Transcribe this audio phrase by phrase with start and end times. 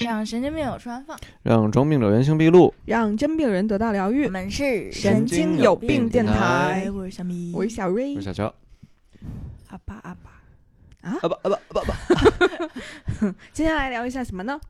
[0.00, 1.18] 让神经病有处安放。
[1.42, 2.72] 让装病者原形毕露。
[2.84, 4.30] 让真病人得到疗愈我。
[4.30, 8.54] 们是神经有病电台我是小米，我是小瑞我是，小乔，
[9.68, 10.30] 阿爸阿爸。
[11.00, 11.84] 啊不啊不啊不啊
[13.20, 14.60] 不， 今天来聊一下什么呢？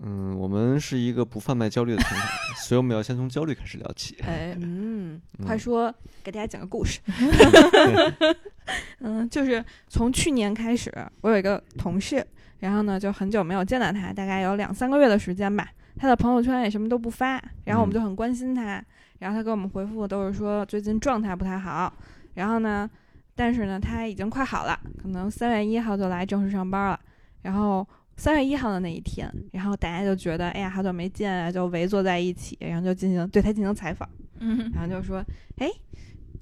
[0.00, 2.26] 嗯，我们是一个不贩卖焦虑的平台，
[2.56, 4.16] 所以我们要先从焦虑开始聊起。
[4.22, 4.91] 哎，嗯，
[5.38, 5.92] 嗯话说
[6.22, 7.00] 给大家讲个故事。
[9.00, 12.24] 嗯，就是从去年开始，我有一个同事，
[12.60, 15.68] 然后呢就很久没有见到他，大概有两三个月的时间吧。
[15.96, 18.82] 他的朋友圈也什么都不发，然后我们嗯就很关心他，
[19.18, 21.92] 然后他给我们回复都是说最近状态不太好，
[22.34, 22.88] 然后呢，
[23.34, 27.00] 但是呢他已经快好了，可能三月一号就来正式上班了。
[27.42, 34.08] 然后三月一号的那一天，然后大家就觉得哎呀好久没见啊，就围坐在一起，然后就进行对他进行采访。
[34.42, 35.24] 嗯，然后就说
[35.58, 35.70] ：“哎，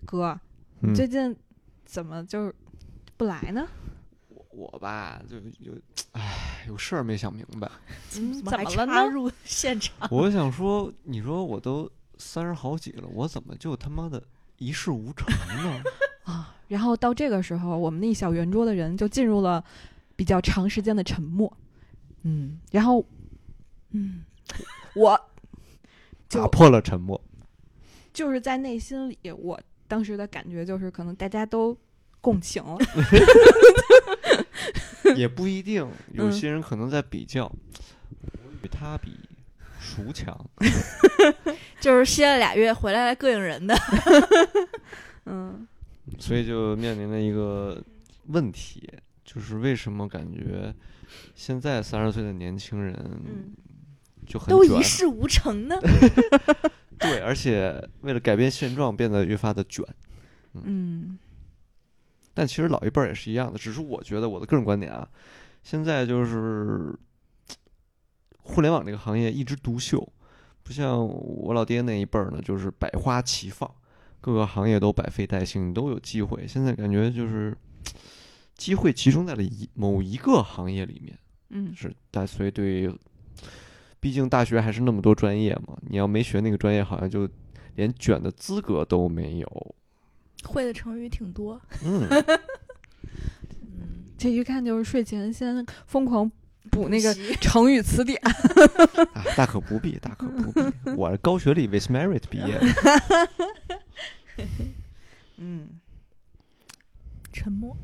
[0.06, 0.38] 哥，
[0.95, 1.36] 最近
[1.84, 2.54] 怎么就是
[3.18, 3.68] 不来呢？
[4.29, 5.74] 我我吧，就有，
[6.12, 7.70] 唉，有事儿没想明白。
[8.16, 8.92] 嗯，怎么了呢？
[8.95, 10.09] 插入现场？
[10.10, 14.23] 我想说，你说我都三十好几了，我怎么就他妈的
[14.57, 15.29] 一事无成
[15.62, 15.82] 呢？
[16.24, 19.62] 啊，然后到这个时候，我们那一小圆桌的人就进入了
[20.16, 21.54] 比较长时间的沉默。
[22.23, 23.04] 嗯，然后，
[23.90, 24.24] 嗯，
[24.95, 25.20] 我
[26.29, 27.20] 就 打破了沉默。
[28.13, 31.77] 就是在内心里，我当时的感觉就是，可能大家都
[32.21, 32.79] 共情了。
[35.16, 39.19] 也不一定，有嗯些人可能在比较，我与他比，
[39.81, 40.38] 孰强？
[41.81, 43.75] 就是歇了俩月回来来膈应人的。
[45.27, 45.66] 嗯
[46.19, 47.83] 所以就面临了一个
[48.27, 48.88] 问题，
[49.25, 50.75] 就是为什么感觉
[51.35, 52.95] 现在三十岁的年轻人
[53.27, 53.53] 嗯
[54.27, 55.77] 就很都一，事无成呢。
[57.01, 59.84] 对，而且为了改变现状变得越发的卷。
[60.52, 61.18] 嗯
[62.32, 65.06] 但其实老一辈儿也是一样的，只是我觉得我的个人观点啊，
[65.62, 66.94] 现在就是
[68.38, 70.12] 互联网这个行业一枝独秀，
[70.62, 73.70] 不像我老爹那一辈儿呢，就是百花齐放，
[74.20, 76.46] 各个行业都百废待兴，都有机会。
[76.46, 77.56] 现在感觉就是
[78.56, 81.19] 机会集中在了一某一个行业里面，
[81.50, 82.98] 嗯是但所以对于，
[84.00, 87.28] 毕竟大学还是那么多专业嘛，你要没学那个专业，好像就
[87.77, 89.75] 连卷的资格都没有。
[90.43, 91.61] 会的成语挺多。
[91.84, 92.09] 嗯。
[93.61, 96.31] 嗯，这一看就是睡前先疯狂
[96.71, 98.19] 补那个成语词典。
[99.12, 100.91] 啊，大可不必，大可不必。
[100.97, 102.67] 我是高学历 with merit 毕业的，
[105.37, 105.69] 嗯，
[107.32, 107.77] 沉默。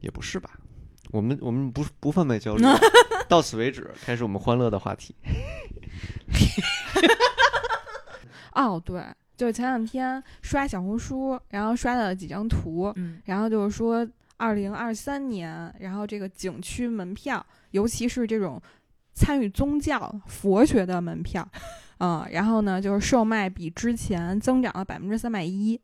[0.00, 0.58] 也不是吧？
[1.14, 2.64] 我们我们不不贩卖焦虑，
[3.28, 5.14] 到此为止，开始我们欢乐的话题。
[8.52, 9.00] 哦，对，
[9.36, 14.04] 就是前两天刷小红书，然后刷到了几张图，嗯，然后就是说，
[14.36, 18.60] 二零二三年，然后这个景区门票，尤其是这种
[19.12, 21.48] 参与宗教、佛学的门票，
[21.98, 25.80] 嗯，然后呢，就是售卖比之前增长了百分之三百一，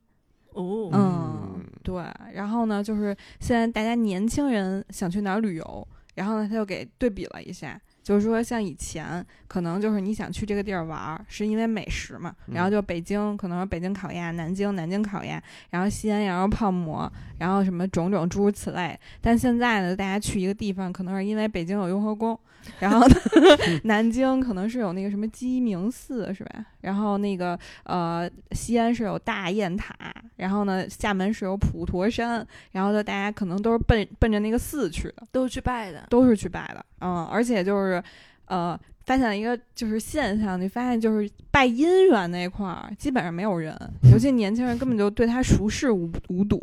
[0.54, 1.49] 哦，嗯，
[1.82, 2.02] 对，
[2.32, 7.80] 然后呢，就是现在大家年轻人想去哪儿旅游，然后呢，他又给对比了一下。
[8.10, 15.40] 就是说，像以前可能就是你想去这个地儿玩儿，是因为美食嘛，然后嗯就北京可能是北京烤鸭，南京南京烤鸭，
[15.70, 18.98] 然后西安羊肉泡馍，然后什么种种诸如此类。
[19.20, 22.36] 但现在呢，大家去一个地方，可能是因为北京有雍和宫，
[22.80, 23.14] 然后呢，
[23.84, 26.66] 南京可能是有那个什么鸡鸣寺，是吧？
[26.80, 29.94] 然后那个呃，西安是有大雁塔，
[30.36, 36.06] 然后呢，厦门是有普陀山，然后呢，大家可能都是奔奔着那个寺去的，都是去拜的。
[36.08, 37.99] 都是去拜的，嗯，而且就是
[38.46, 43.74] 呃，发现了一个就是现象，你发现就是拜姻缘那块儿基本上没有人，
[44.12, 46.60] 尤其年轻人根本就对他熟视无无睹，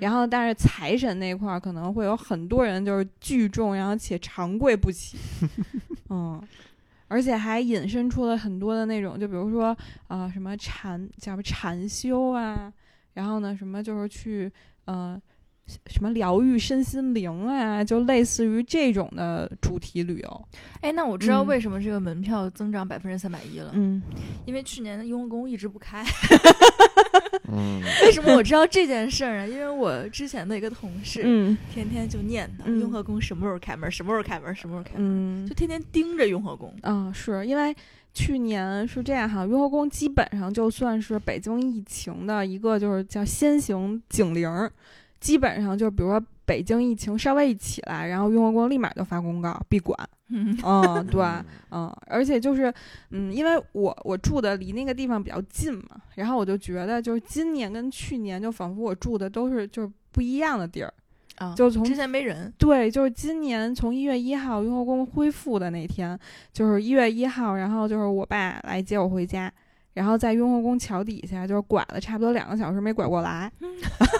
[0.00, 5.16] 然后但是财神那块儿可能会有很多人就是聚众，然后且长跪不起，
[6.10, 6.40] 嗯。
[7.10, 9.68] 而且还引申出了很多的那种，就比如说
[10.08, 12.70] 啊、呃什么禅叫什么禅修啊，
[13.14, 14.52] 然后呢，什么就是去
[14.84, 15.18] 呃
[15.86, 20.48] 什么疗愈身心灵啊，就类似于这种的主题旅游。
[20.80, 24.02] 哎，那我知道嗯为什么这个门票增长百分之三百一了，嗯
[24.46, 26.04] 因为去年的雍和宫一直不开。
[27.50, 29.46] 嗯，为什么我知道这件事儿啊？
[29.46, 36.74] 因为我之前的一个同事，嗯天天就念叨嗯雍和宫什么时候开门，什么时候开门，什么时候开门，嗯就天天盯着雍和宫。
[36.82, 37.74] 嗯，是因为
[38.12, 44.70] 去年是这样哈，雍和宫基本上就算是北京疫情的一个就是叫先行警铃儿，
[45.20, 49.98] 基本上就比如说北京疫情稍微一起来，然后雍和宫立马就发公告闭馆，
[50.30, 50.56] 嗯。
[50.62, 51.22] 嗯，对，
[51.70, 52.72] 嗯，而且就是，
[53.10, 60.92] 嗯，因为我我住的离那个地方比较近嘛，然后我就觉得就是今年跟去年就仿佛我住的都是就是不一样的地儿，
[61.36, 66.18] 啊，就从之前没人，对，就是今年从一月一号雍和宫恢复的那天，
[66.52, 69.52] 就是一月一号，然后就是我爸来接我回家，
[69.94, 73.50] 然后在雍和宫桥底下就是拐了差不多两个小时没拐过来，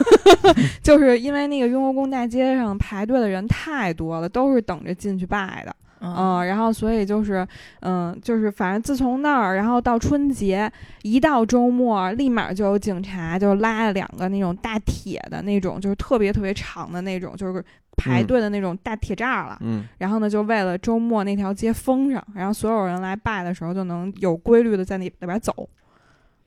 [0.83, 5.75] 就是因为那个雍和宫大街上排队的人太多了，都是等着进去拜的。
[6.01, 7.47] 嗯，然后所以就是，
[7.81, 10.71] 嗯，就是反正自从那儿，然后到春节，
[11.03, 17.65] 一到周末，立马就有警察就拉了两个那种大铁的那种，就是特别特别长的那种，就是
[17.97, 19.59] 排嗯队的那种大铁栅栏。
[19.61, 25.69] 嗯，然后呢，就为了周末那条街封上，然后所有人来拜的时候就能有规律的在那里边走。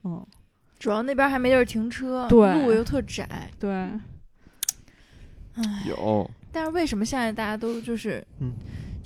[0.03, 0.25] 嗯，
[0.79, 3.27] 主要那边还没地儿停车，对路又特窄，
[3.59, 3.99] 对，唉。
[5.87, 8.53] 有，但是为什么现在大家都就是，嗯，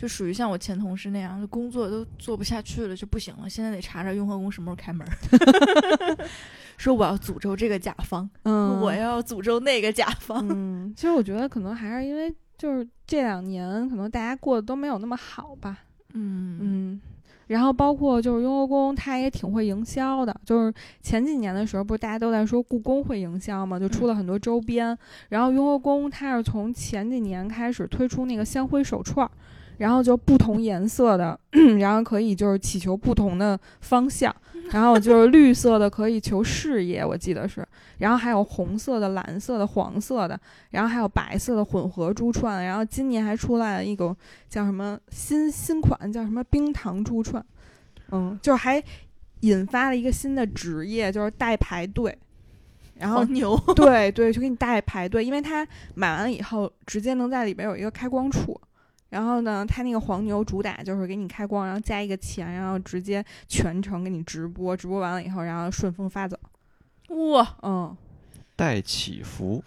[0.06, 6.18] 就属于像我前同事那样，就工作都做不下去了，就不行了，现在得查查雍和宫什么时候开门儿。
[6.78, 10.48] 说我要诅咒这个甲方，嗯，我要诅咒那个甲方。
[10.48, 15.80] 嗯，其实我觉得可能还是因为就是这两年可能大家过得都没有那么好吧。
[16.14, 17.02] 嗯嗯，
[17.48, 20.40] 然后包括就是雍和宫，它也挺会营销的。
[20.46, 24.96] 就是前几年的时候，不是大家都在说故宫会营销嘛，就出了很多周边。
[25.30, 29.32] 然后雍和宫它是从前几年开始推出那个香灰手串儿，
[29.78, 31.40] 然后就不同颜色的，
[31.80, 34.34] 然后可以就是祈求不同的方向。
[34.72, 37.64] 然后就是绿色的可以求事业，我记得是，
[38.00, 40.40] 然后还有红色的、蓝色的、黄色的，
[40.72, 44.16] 然后还有白色的混合珠串，然后今年还出来了一个
[44.50, 47.46] 叫什么新新款，叫什么冰糖珠串，
[48.12, 48.84] 嗯，就是还
[49.42, 52.18] 引发了一个新的职业，就是代排队，
[52.96, 58.60] 然后牛，对对，就给你代排队，因为它买完了以后，直接能在里边有一个开光处。
[59.16, 66.38] 然后呢，他那个黄牛主打就是给你开光，然后加一个钱，然后直接全程给你直播，直播完了以后，然后顺丰发走。
[67.32, 67.96] 哇，嗯，
[68.58, 69.64] 带祈福，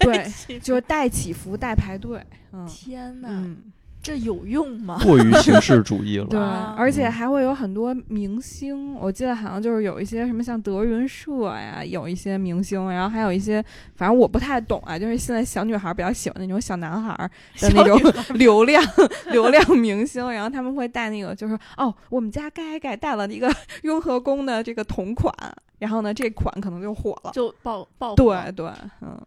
[0.00, 0.28] 对，
[0.58, 2.20] 就是带祈福、带排队。
[2.50, 3.20] 嗯天。
[3.20, 3.72] 哪，嗯，
[4.04, 5.00] 这有用吗？
[5.02, 6.26] 过于形式主义了。
[6.30, 13.64] 对，啊而且嗯还会有很多明星，我记得好像就是有一些什么像德云社呀，有一些明星，然后还有一些，
[13.96, 17.30] 反正我不太懂啊，就是现在小女孩比较喜欢那种小男孩儿
[17.60, 17.98] 的那种
[18.36, 18.84] 流量
[19.30, 23.50] 流量明星，然后他们会带那个，就是哦，我们家盖盖带了一个
[23.84, 25.34] 雍和宫的这个同款，
[25.78, 27.30] 然后呢，这款可能就火了。
[27.32, 28.70] 就爆爆火对对，
[29.00, 29.18] 嗯，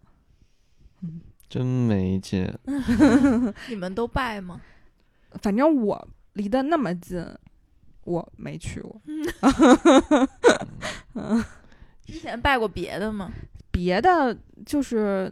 [1.49, 2.51] 真没劲。
[3.69, 4.61] 你们都拜吗？
[5.41, 7.23] 反正我离得那么近，
[8.03, 9.01] 我没去过。
[12.05, 13.31] 之前拜过别的吗？
[13.71, 14.35] 别的
[14.65, 15.31] 就是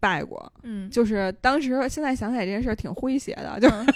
[0.00, 3.86] 拜过，嗯，就是当时现在想起来这件事儿挺诙谐的，就是嗯。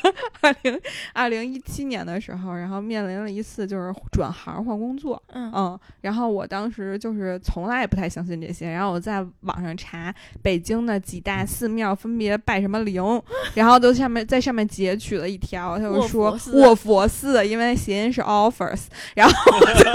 [0.45, 0.81] 二零
[1.15, 5.51] 二零一七年的时候，然后面临了一次就是转行换工作，嗯。
[5.55, 13.03] 嗯，然后我当时就是从来也不太相信这些，然后我在网上查北京的几大寺庙分别拜什么灵，
[13.55, 18.83] 然后都下面在上面截取了一条，他就说卧佛寺，因为谐音是 offers，
[19.15, 19.91] 然后我就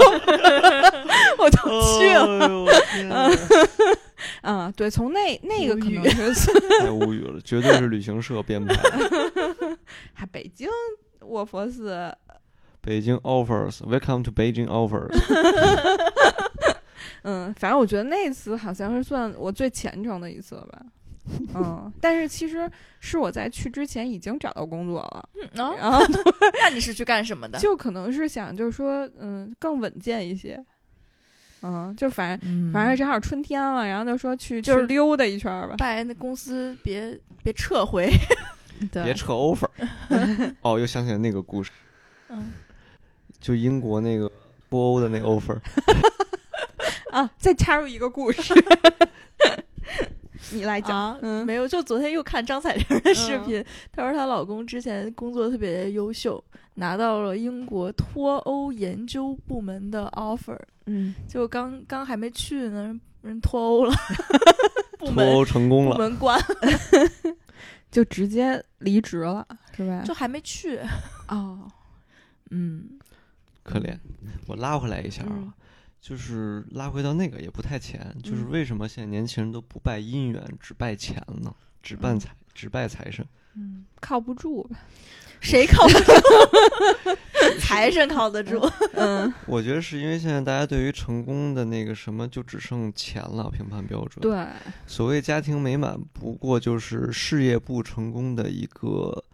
[1.44, 2.66] 我就去了。
[3.10, 3.30] 哎
[4.42, 6.50] 嗯，对，从那那个语可能是
[6.80, 9.78] 太无语了，绝对是旅行社编排的。
[10.14, 10.68] 还北京
[11.20, 12.14] 卧佛寺，
[12.80, 15.10] 北京 offers，Welcome to Beijing offers。
[17.22, 20.82] 嗯，反正我觉得那次好像是算我最虔诚的一次了吧。
[21.54, 22.68] 嗯，但是其实
[22.98, 26.02] 是我在去之前已经找到工作了，嗯哦，然后
[26.62, 27.58] 那你是去干什么的？
[27.58, 30.64] 就可能是想就是说，嗯，更稳健一些。
[31.62, 35.74] 嗯，就反正嗯反正正好春天了，然后就说去就是溜达一圈儿吧。
[35.78, 38.10] 拜那公司别别撤回。
[38.90, 39.68] 对别撤 offer。
[40.62, 41.70] 哦，又想起来那个故事，
[42.30, 42.52] 嗯，
[43.38, 44.30] 就英国那个
[44.70, 45.58] 脱欧的那个 offer。
[47.12, 48.54] 啊，再插入一个故事，
[50.52, 50.96] 你来讲。
[50.96, 56.42] 啊，嗯没有，就昨天又看张彩玲的视频，她说她老公之前工作特别优秀，
[56.74, 63.92] 拿到了英国脱欧研究部门的 offer，嗯，结果刚刚还没去呢，人人脱欧了，
[64.98, 66.40] 部脱欧成功部了，门关，
[67.90, 70.02] 就直接离职了，是吧？
[70.04, 70.78] 就还没去。
[71.28, 71.68] 哦，
[72.50, 72.98] 嗯，
[73.62, 73.96] 可怜。
[74.46, 75.52] 我拉回来一下啊，嗯
[76.00, 81.54] 就是拉回到那个也不太钱，就是嗯为什么现在年轻人都不拜姻缘，只拜钱呢？
[81.82, 83.26] 只拜嗯财，只拜财神。
[83.54, 84.78] 嗯，靠不住吧？
[85.40, 86.12] 谁靠得住？
[87.58, 88.60] 财神靠得住。
[88.92, 94.46] 嗯，我觉得是因为现在大家对于成功的那个什么就只剩钱了，评判标准。，对，
[94.86, 99.24] 所谓家庭美满，不过就是事业不成功的一个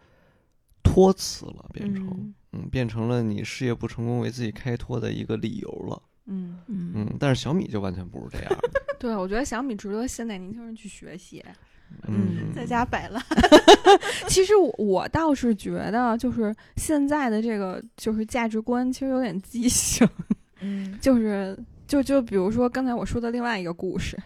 [0.81, 6.01] 托词了，变成嗯嗯变成了你事业不成功为自己开脱的一个理由了。
[6.27, 8.59] 嗯，嗯嗯，但是小米就完全不是这样。
[8.99, 11.43] 对，我觉得小米值得现在年轻人去学习。
[12.05, 13.23] 嗯，在家摆烂，
[14.27, 20.05] 其实我我倒是觉得，就是现在的这个就是价值观，其实有点畸形。
[20.59, 21.57] 嗯 就是
[21.87, 24.17] 就就比如说刚才我说的另外一个故事，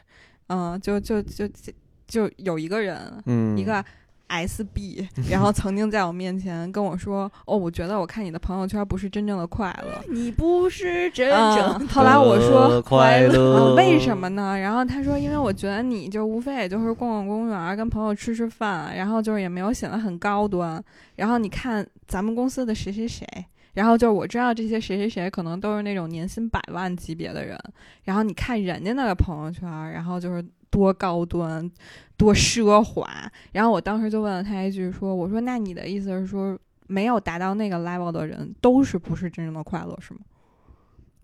[0.48, 1.72] 嗯、就就就就
[2.08, 3.86] 就有一个人，嗯，一个
[4.32, 10.02] SB，然后曾经在我面前跟我说：“哦，我觉得我看你的朋友圈不是真正的快乐。
[10.14, 14.58] 你不是真嗯正后来我说快乐、嗯，为什么呢？
[14.58, 20.84] 然后他说，因为我觉得你就无非也就是逛逛公园儿，跟朋友吃吃饭，然后就是也没有显得很高端。
[21.16, 23.26] 然后你看咱们公司的谁谁谁，
[23.74, 27.58] 然后就是我知道这些谁谁谁可能都是那种年薪百万级别的人，
[28.04, 31.70] 然后你看人家那个朋友圈儿，然后就是多高端、
[32.18, 33.32] 多奢华。
[33.52, 40.22] 然后我当时就问了他一句说：“我说那你的意思是说，没有达到那个 level 的人都是不是真正的快乐是吗？”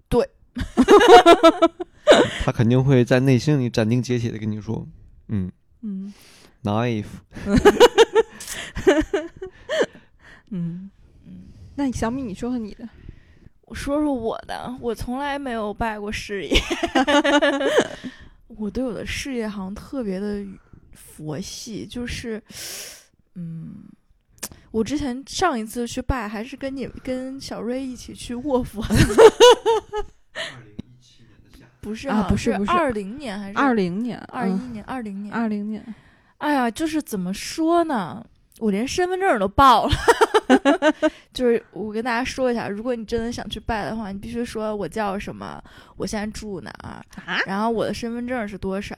[0.10, 0.30] 对
[2.46, 4.88] 他肯定会在内心里斩钉截铁的跟你说，
[5.30, 5.52] 嗯
[5.82, 6.14] 嗯
[6.64, 7.06] ，naive，
[10.52, 10.90] 嗯。
[11.26, 11.44] 嗯
[11.76, 12.90] 那小米，你说说你的。
[13.66, 16.58] 我说说我的，我从来没有拜过事业，
[18.48, 20.46] 我对我的事业好像特别的
[20.94, 22.42] 佛系，就是，
[23.36, 23.86] 嗯，
[24.72, 28.82] 我之前上一次去拜还是跟你跟小瑞一起去卧佛，
[31.82, 32.72] 不是啊不是不是。
[32.72, 35.34] 二零年还是二零年，二一年二零年。
[35.34, 35.96] 二零年，
[36.38, 38.26] 哎呀，就是怎么说呢？
[38.60, 39.94] 我连身份证都报了。
[41.34, 45.62] 就是我跟大家说一下，如果你真的想去拜的话，你必须说我叫什么，
[45.98, 47.40] 我现在住哪儿，啊？
[47.46, 48.96] 然后我的身份证是多少，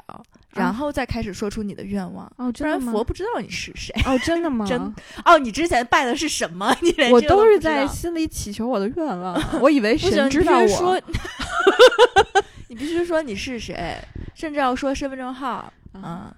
[0.51, 2.25] 然后再开始说出你的愿望。
[2.37, 2.91] 哦，不然真的吗？
[2.91, 3.93] 佛不知道你是谁。
[4.05, 4.65] 哦，真的 吗？
[4.67, 4.79] 真
[5.25, 6.73] 哦，你之前拜的是什么？
[6.81, 11.01] 你连我都是在心里祈求我的愿望，我以为神知道我。
[12.67, 13.97] 你必须说你是谁，
[14.35, 16.35] 甚至要说身份证号啊啊、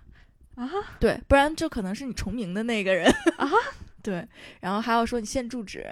[0.55, 3.50] 啊对，不然就可能是你重名的那个人啊。
[4.03, 4.27] 对，
[4.60, 5.86] 然后还要说你现住址，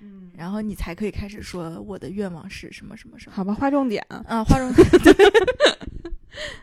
[0.00, 3.36] 嗯，然后你才可以开始说我的愿望是什么什么什么。
[3.36, 4.04] 好吧，划重点。
[4.08, 4.88] 啊，划重点。
[5.02, 5.14] 对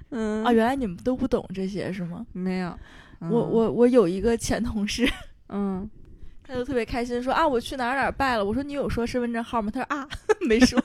[0.09, 2.25] 嗯啊，原来你们都不懂这些是吗？
[2.33, 2.69] 没有。
[3.19, 5.09] 我嗯我我有一个前同事，
[5.49, 5.89] 嗯，
[6.43, 8.43] 他就特别开心说啊，我去哪儿哪儿拜了。
[8.43, 9.71] 我说你有说身份证号吗？
[9.71, 10.07] 他说啊，
[10.41, 10.81] 没说，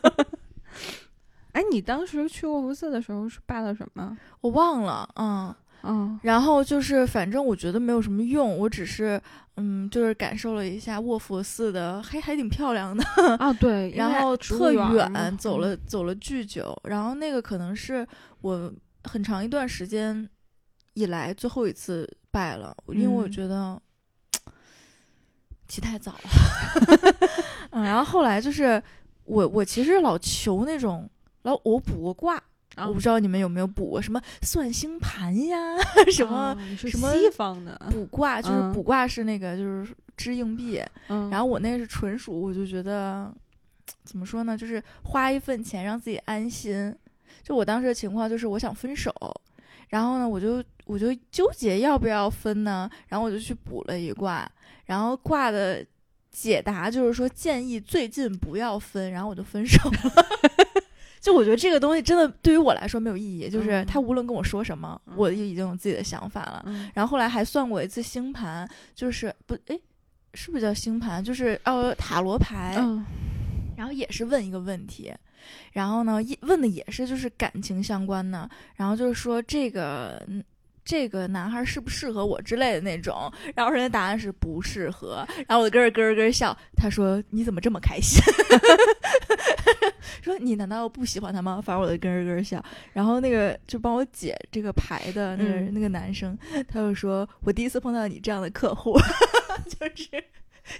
[1.52, 4.16] 哎，你当时去卧佛寺的时候是拜了什么？
[4.40, 5.54] 我忘了，嗯。
[5.84, 6.18] 嗯。
[6.22, 9.20] 然后就是，反正我觉得没有什么用，我只是，
[9.56, 13.04] 嗯，就是感受了一下卧佛寺的，还还挺漂亮的，
[13.38, 15.60] 啊，对，然后特远，走嗯。
[15.60, 18.06] 了走了巨久，然后那个可能是
[18.40, 18.72] 我
[19.04, 20.28] 很长一段时间
[20.94, 23.30] 以来最后一次拜了，因为我嗯。
[23.30, 23.80] 觉得
[25.68, 26.98] 起太早了，
[27.72, 28.82] 嗯，然后后来就是
[29.24, 31.08] 我我其实老求那种，
[31.42, 32.42] 老我卜过卦。
[32.76, 35.56] 啊我不知道你们有没有补过什么算星盘呀，
[36.12, 38.72] 什么啊什么西方的，卜卦，就是嗯。
[38.72, 43.32] 卜卦是那个就是支硬币，嗯，然后我那个是纯属我就觉得
[44.04, 46.94] 怎么说呢，就是花一份钱让自己安心。
[47.42, 49.12] 就我当时的情况就是我想分手，
[49.88, 54.50] 然后呢我就我就纠结要不要分呢，然后我就去卜了一卦，
[54.86, 55.84] 然后卦的
[56.30, 60.26] 解答就是说建议最近不要分，然后我就分手了。
[61.24, 66.62] 就我觉得这个东西真的对于我来说没有意义，就是嗯他无论跟我说什么，嗯我已经有自己的想法了。
[66.66, 69.80] 嗯然后后来还算过一次星盘，就是不诶，
[70.34, 71.24] 是不是叫星盘？
[71.24, 73.02] 就是哦塔罗牌，嗯
[73.74, 75.10] 然后也是问一个问题，
[75.72, 80.44] 然后呢一问的也是就是感情相关的，然后就是说这个嗯
[80.84, 88.22] 这个男孩适不适合我之类的那种，然后人家答案是不适合，然后我就咯咯咯笑，他说你怎么这么开心？
[90.22, 91.60] 说你难道不喜欢他吗？
[91.64, 92.62] 反正我就咯咯咯笑。
[92.92, 96.36] 然后那个就帮我解这个牌的那个、嗯那个男生，
[96.68, 98.98] 他就说我第一次碰到你这样的客户，
[99.68, 100.24] 就是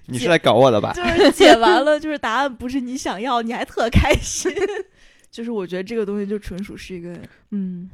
[0.06, 0.92] 你是来搞我的吧？
[0.94, 4.52] 就是解完了，就是答案不是你想要，你还特开心。
[5.35, 7.19] 就是我觉得这个东西就纯属是一个，
[7.50, 7.91] 嗯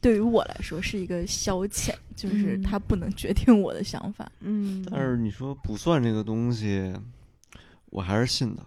[0.00, 4.26] 对于我来说是一个消遣，就是嗯它不能决定我的想法。
[4.40, 6.90] 嗯，但是你说卜算这个东西，
[7.90, 8.64] 我还是信的。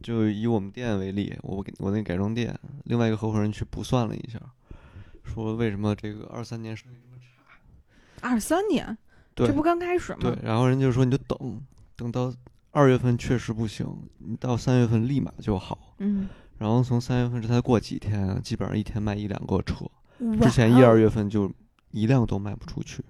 [0.00, 4.40] 就以我们店为例，我给我那改装店，另外一个合伙人去卜算了一下，
[5.24, 8.28] 说为什么这个二三年生意这么差？
[8.28, 8.96] 二三年，
[9.34, 10.18] 这不刚开始吗？
[10.20, 11.60] 对，然后人就说你就等，
[11.96, 12.32] 等到
[12.70, 13.84] 二月份确实不行，
[14.18, 15.96] 你到三月份立马就好。
[15.98, 19.86] 嗯然后从三月份这才过几天啊，基本上一天卖一两个车，
[20.18, 21.50] 之之前一二，月份就
[21.92, 23.02] 一辆都卖不出去。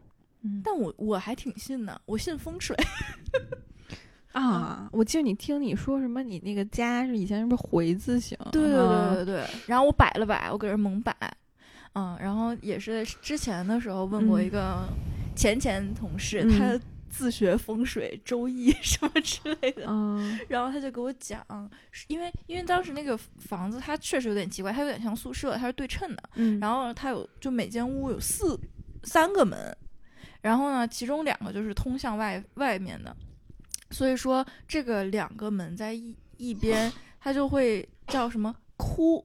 [0.43, 2.77] 嗯但我我还挺信的，我信风水。
[4.33, 8.39] 啊，我记得你听你说什么，你那个家是以前是不是回字形？
[8.53, 9.47] 对对啊对对对。
[9.67, 11.13] 然后我摆了摆，我给人猛摆，
[11.95, 14.87] 嗯，然后也是之前的时候问过嗯一个
[15.35, 20.39] 前前同事，嗯他自学风水、周易 什么之类的，嗯。
[20.49, 21.45] 然后他就给我讲，
[22.07, 28.59] 因为因为当时那个房子它确实有点奇怪，它有点像宿舍，它是对称的，嗯，然后它有就每间屋有四
[29.05, 29.77] 三个门，
[30.41, 33.17] 然后呢，其中两个就是通向外外面的，
[33.91, 39.25] 所以说这个两个门在一一边，它就会叫什么哭，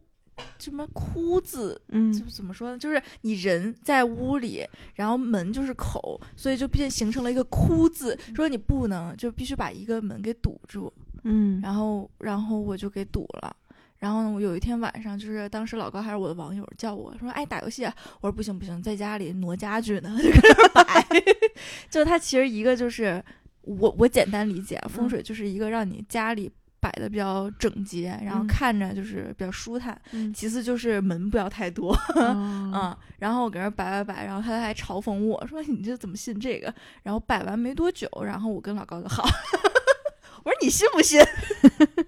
[0.60, 2.78] 什么哭字，嗯就怎么说呢？
[2.78, 10.92] 就是你人在屋里，然后门就是口，所以就变形成了一个哭字，说你不能就必须把一个门给堵住，
[11.24, 13.56] 嗯然后然后我就给堵了。
[14.00, 21.08] 然后呢，我有一天晚上，就是当时老高还是我的网友叫我说：“哎，打游戏啊。”我说：“不行不行，在家里挪家具呢， 就搁那儿摆。
[21.90, 23.24] ”就他其实一个就是
[23.62, 26.52] 我我简单理解啊，风嗯水就是一个让你家里
[26.84, 30.00] 摆的比较整洁，然后嗯看着就是比较舒坦。
[30.12, 36.74] 嗯其次就是门不要太多， 嗯嗯，然后我搁那摆摆摆，然后他还嘲讽我说：“你这怎么信这个？”
[37.04, 39.24] 然后摆完没多久，然后我跟老高就好，
[40.44, 41.22] 我说：“你信不信？”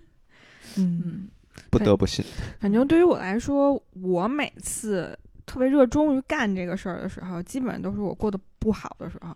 [0.77, 1.29] 嗯，嗯
[1.69, 2.23] 不得不信。
[2.59, 9.33] 反正对于我来说，我每次特别热衷于干这个事儿的时候，基本上都是我过得不好的时候。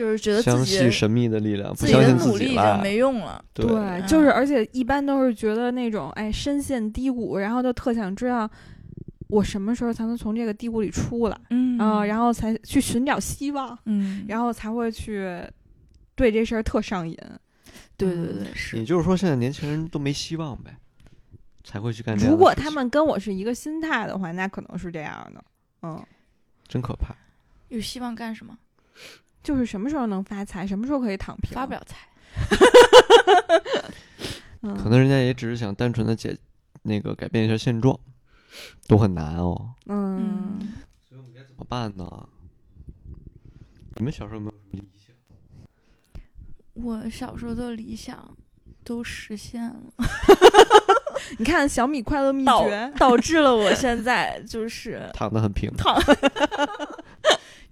[0.00, 2.80] 就是觉得相自己的信神秘的力量，不自己的相信努力已经自己了。
[2.82, 3.44] 没用了。
[3.52, 8.50] 对，对，就是而且一般都是觉得那种哎深陷低谷，然后就特想知道
[9.28, 15.40] 我什么时候才能从这个低谷里出来嗯啊、然后才去寻找希望，嗯，然后才会去
[16.14, 17.16] 对这事儿特上瘾。
[17.96, 20.74] 对对对，是也就是说，现在年轻人都没希望呗，
[21.62, 25.44] 才会去干这样如果他们跟我是一个心态的话，那可能是这样的。
[25.82, 26.02] 嗯，
[26.66, 27.14] 真可怕。
[27.68, 28.58] 有希望干什么？
[29.42, 32.06] 就是什么时候能发财，什么时候可以躺平，发不了财。
[34.62, 36.36] 嗯，可能人家也只是想单纯的解
[36.82, 37.98] 那个改变一下现状，
[38.86, 39.74] 都很难哦。
[39.86, 40.58] 嗯，
[41.08, 42.28] 所以我们该怎么办呢？
[43.96, 45.14] 你们小时候有没有什么理想？
[46.74, 48.36] 我小时候的理想
[48.84, 49.80] 都实现了，
[51.38, 55.70] 你看小米快乐秘导诀，导致了我现在就是躺得很平。
[55.76, 55.98] 躺。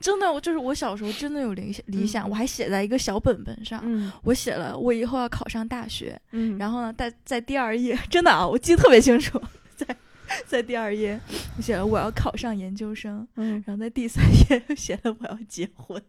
[0.00, 3.80] 真的，我就是我小时候真的有理想，理想，嗯我还写在一个小本本上。
[3.84, 6.20] 嗯我写了，我以后要考上大学。
[6.32, 9.40] 嗯，然后呢，在在第二页，真的啊，我记得特别清楚，
[9.76, 9.86] 在
[10.46, 11.18] 在第二页，
[11.56, 13.26] 我写了我要考上研究生。
[13.36, 16.00] 嗯，然后在第三页又写了我要结婚。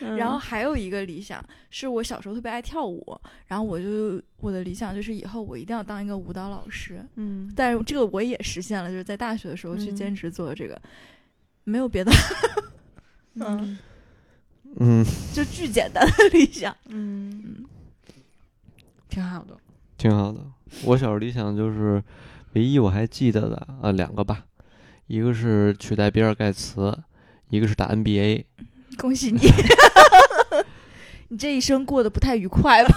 [0.00, 7.00] 嗯 然后还有一个理想是我小时候特别爱跳舞，然后我就我的理想就是以后我一定要当一个舞蹈老师。
[7.14, 10.80] 嗯，但是这个我也实现了，就是在大学的时候去嗯兼职做这个，
[11.64, 12.12] 没有别的，
[13.36, 13.78] 嗯，
[14.78, 16.76] 嗯，就巨简单的理想。
[16.88, 17.64] 嗯，嗯
[19.08, 19.56] 挺好的。
[19.96, 20.40] 挺好的。
[20.84, 22.02] 我小时候理想就是，
[22.54, 24.44] 唯一我还记得的啊两个吧，
[25.06, 26.98] 一个是取代比尔盖茨，
[27.50, 28.44] 一个是打 NBA。
[28.98, 29.40] 恭喜你，
[31.28, 32.96] 你这一生过得不太愉快吧？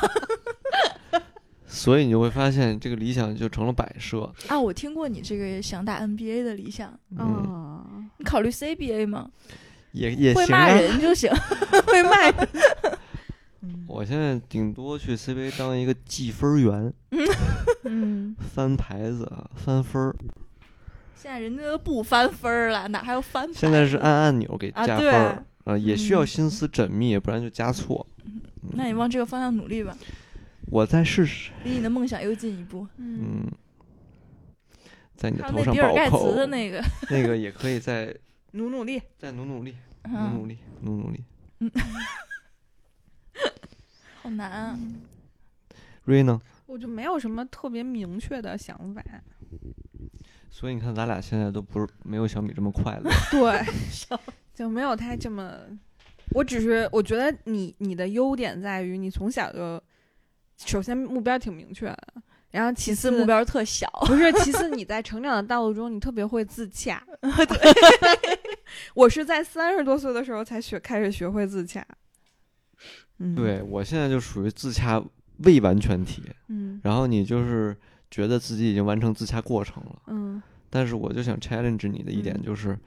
[1.68, 4.34] 所以你就会发现，这个理想就成了摆设。
[4.48, 9.30] 啊，我听过你这个想打 NBA 的理想，嗯，啊，你考虑 CBA 吗？
[9.92, 10.68] 也也行会骂。
[10.70, 11.32] 人就行。
[11.88, 12.50] 会骂人
[13.88, 16.94] 我现在顶多去 CBA 当一个记分员，
[17.84, 20.16] 嗯， 翻牌子啊、翻分儿。
[21.16, 23.60] 现在人家都不翻分儿了，哪还有翻牌子？
[23.60, 28.06] 现在是按按钮给加分儿啊，也需要嗯心思缜密，不然就加错。
[28.74, 29.96] 那你往这个方向努力吧，
[30.70, 31.52] 我再试试。
[31.64, 32.86] 离你的梦想又近一步。
[32.98, 33.52] 嗯，嗯，
[35.16, 38.16] 在你的头上那比尔盖茨的那个， 那个也可以再
[38.52, 39.02] 努努力。
[39.18, 41.24] 再努努力，努嗯努力，努努力。
[41.60, 41.72] 嗯
[44.22, 44.80] 好难啊！
[46.06, 46.42] 瑞呢？
[46.66, 49.04] 我就没有什么特别明确的想法。
[50.50, 53.12] 所以你看，咱俩现在都不是没有小米这么快乐。
[53.30, 53.64] 对，
[54.56, 55.60] 就没有他这么。
[56.32, 59.80] 我只是我觉得你你的优点在于你从小就，
[60.58, 62.14] 首先目标挺明确的，
[62.56, 67.04] 然后其次目标特小，不是，其次 你在成长的道路中，你特别会自洽。
[68.96, 71.86] 我是在三十多岁的时候才学开始学会自洽。
[73.20, 75.04] 嗯，对，我现在就属于自洽
[75.40, 76.80] 未完全体，嗯。
[76.82, 77.76] 然后你就是
[78.10, 80.42] 觉得自己已经完成自洽过程了，嗯。
[80.70, 82.46] 但是我就想 challenge 你的一点嗯。
[82.46, 82.78] 就是，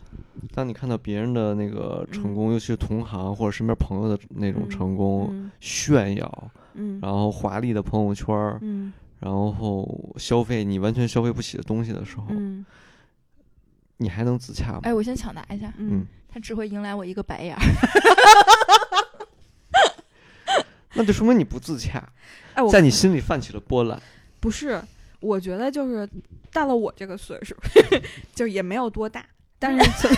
[0.54, 5.50] 当你看到别人的那个成嗯功，尤其是同行或者身边朋友的那种嗯成功，嗯。
[5.60, 6.98] 炫耀，嗯。
[7.02, 12.64] 然后华丽的朋友圈儿，嗯然后消费你完全消费不起的东西的时候，嗯
[14.00, 14.80] 你还能自洽吗？
[14.84, 17.60] 哎，我先抢答一下，嗯他只会迎来我一个白眼儿。
[20.94, 22.02] 那就说明你不自洽，
[22.54, 24.00] 哎，在你心里泛起了波澜。
[24.40, 24.80] 不是，
[25.20, 26.08] 我觉得就是
[26.52, 27.54] 到了我这个岁数，
[28.34, 29.24] 就也没有多大，
[29.58, 30.08] 但是就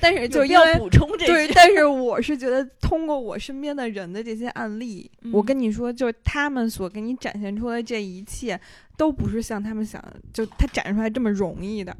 [0.00, 8.60] 但是就要因为补充这对，但是我是觉得通过我身边的人的这些案例，我嗯跟你说，就是他们所给你展现出来的这一切，
[8.96, 11.96] 都不是像他们想，就他展示出来这么容易的。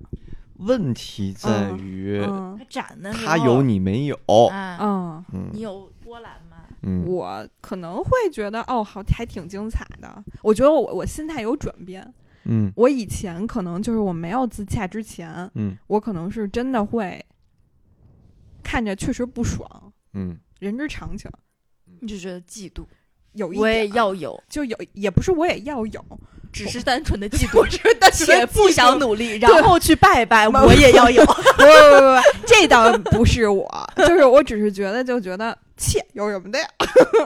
[0.59, 4.19] 问题在于嗯他展的他有你没有。
[4.51, 6.57] 啊，嗯，嗯你有波澜吗？
[6.83, 10.25] 嗯，我可能会觉得哦，好，还挺精彩的。
[10.43, 12.13] 我觉得我我心态有转变。
[12.51, 17.25] 嗯我以前可能就是我没有自洽之前，嗯我可能是真的会
[18.69, 19.67] 看着确实不爽，
[20.13, 21.31] 嗯人之常情。
[22.01, 22.85] 你就觉得嫉妒，
[23.33, 26.05] 有一我也点要有，就有，也不是我也要有，
[26.53, 27.67] 只是单纯的嫉妒，
[27.99, 31.25] 但且不想努力，然后去拜拜，我也要有。
[31.25, 36.69] 不不不不，这倒不是我，就是我只是觉得就觉得切有什么的呀，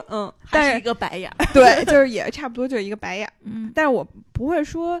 [0.07, 1.45] 嗯，还是一是个白眼儿。
[1.53, 4.99] 对，就是也差不多就是一个白眼儿，嗯，但是我不会说，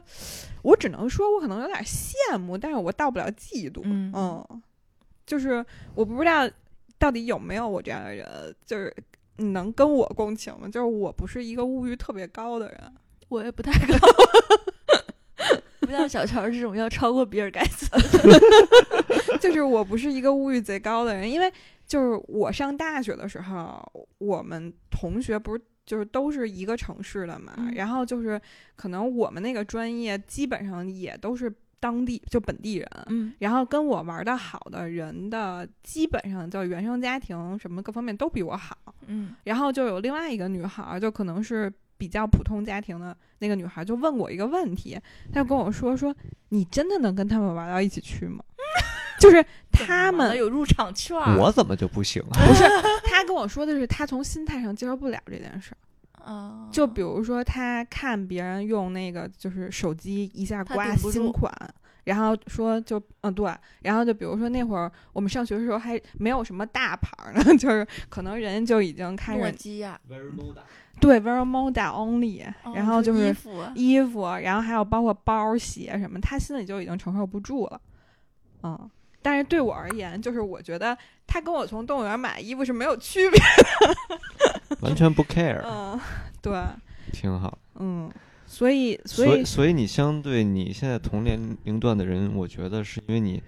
[0.61, 4.61] 我只能说我可能有点羡慕，但是我到不了嫉妒，嗯嗯，
[5.25, 6.49] 就是我不知道
[6.97, 8.93] 到底有没有我这样的人，就是
[9.37, 10.67] 你能跟我共情吗？
[10.67, 12.79] 就是我不是一个物欲特别高的人，
[13.29, 14.07] 我也不太高，
[15.81, 17.87] 不像小乔这种要超过比尔盖茨。
[19.39, 21.51] 就是我不是一个物欲贼高的人，因为
[21.85, 28.39] 就是我上大学的时候，我们同学不是就是都是一个城市的嘛，嗯然后就是
[28.75, 31.53] 可能我们那个专业基本上也都是
[31.83, 33.33] 当地就本地人，嗯。
[33.39, 39.35] 然后跟我玩的好的人的基本上就原生家庭什么各方面都比我好，嗯。
[39.43, 44.97] 然后就有另外一个女孩儿，就可能是比较普通家庭的那个女孩儿，就问我一个问题，
[45.33, 46.15] 她就跟我说说
[46.49, 48.41] 你真的能跟他们玩到一起去吗？
[49.19, 52.39] 就是他们有入场券儿，我怎么就不行啊？
[52.47, 52.63] 不是
[53.03, 55.77] 她跟我说的是她从心态上接受不了这件事儿，
[56.23, 61.51] 啊，就比如说他看别人用那个就是手机一下刮新款。
[62.05, 63.49] 然后说就嗯对，
[63.81, 69.97] 然后就比如说那会儿我们上学的时候还没有什么大牌儿呢， 就是可能人就已经开诺始基亚，
[70.99, 77.79] 对 Very Moda Only，、哦然后就是衣服啊衣服，然后还有包括包、鞋什么，他心里就已经承受不住了。
[78.63, 78.77] 嗯，
[79.23, 84.77] 但是对我而言，就是我觉得他跟我从动物园买衣服是没有区别的。
[84.81, 85.99] 完全不 care，嗯，
[86.41, 86.53] 对，
[87.13, 87.57] 挺好。
[87.79, 88.11] 嗯，
[88.45, 93.41] 所以所以所以，你相对你现在同年龄段的人，我觉得是因为你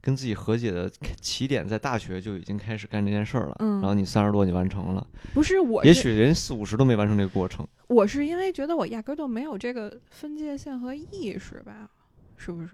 [0.00, 7.66] 跟自己和解的起点在大学就已经开始干这件事儿了，嗯然后你三十多你完成了，不是我是，也许人四五十都没完成这个过程。
[7.86, 11.88] 我是因为觉得我压根儿就没有这个分界线和意识吧，
[12.36, 12.72] 是不是？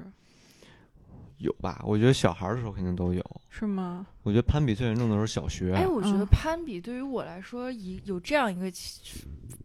[1.39, 1.81] 有吧？
[1.85, 3.25] 我觉得小孩儿的时候肯定都有。
[3.51, 4.07] 是吗？
[4.23, 9.01] 我觉得攀比最严重的时候小学，哎，我觉得嗯攀比对于我来说，一有这样一个其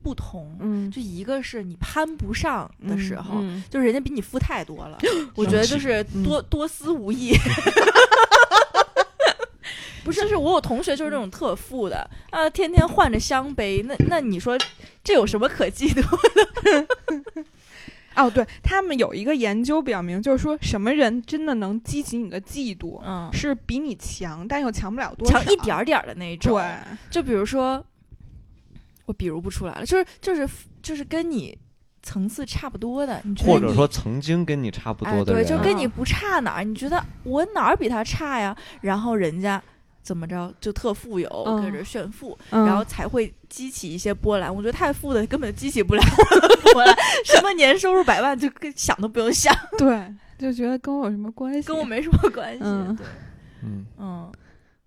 [0.01, 4.97] 不同，嗯，就一个是你攀不上的时候，嗯就是人家比你富太多了，
[5.35, 7.33] 我觉得就是嗯多、多思无益。
[10.03, 14.57] 不是，就是我有同学就是那种特富的，啊，天天换着香杯，那那你说
[15.01, 16.03] 这有什么可嫉妒？
[18.15, 26.53] 哦，对他们有一个研究表明，就是说什么人真的能激起你的嫉妒，嗯，是比你强，但又强不了多少，强一点儿点儿的那种。
[26.53, 26.75] 对，
[27.09, 27.83] 就比如说，
[29.05, 30.47] 我比如不出来了，就是就是
[30.81, 31.57] 就是跟你
[32.01, 38.55] 层次差不多的，你觉得你或者说曾经跟你差不多的人，就跟你不差哪儿，你觉得我哪儿比他差呀？
[38.81, 39.61] 然后人家
[40.03, 44.53] 怎么着就特富有，嗯跟着炫富，嗯然后才会激起一些波澜。
[44.53, 46.01] 我觉得太富的根本激起不了
[46.73, 51.65] 波澜，什么年收入百万就跟想都不用想， 对，就觉得跟我有什么关系？
[51.67, 52.59] 跟我没什么关系。
[52.63, 53.05] 嗯对，
[53.63, 54.31] 嗯，嗯。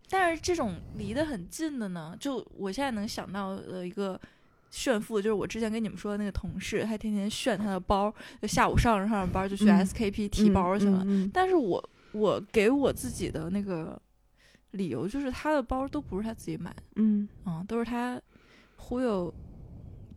[0.09, 4.19] 但是这种离得很近的呢，就我现在能想到的一个
[4.71, 10.99] 炫富，就是我之前跟你们说的那个同事，他天天炫他的包，就下午上着上着班就去嗯 SKP 提包去了。
[11.05, 14.01] 嗯嗯但是我我给我自己的那个
[14.73, 17.29] 理由就是她的包都不是她自己买的，嗯。
[17.45, 18.21] 嗯，都是她
[18.77, 19.33] 忽悠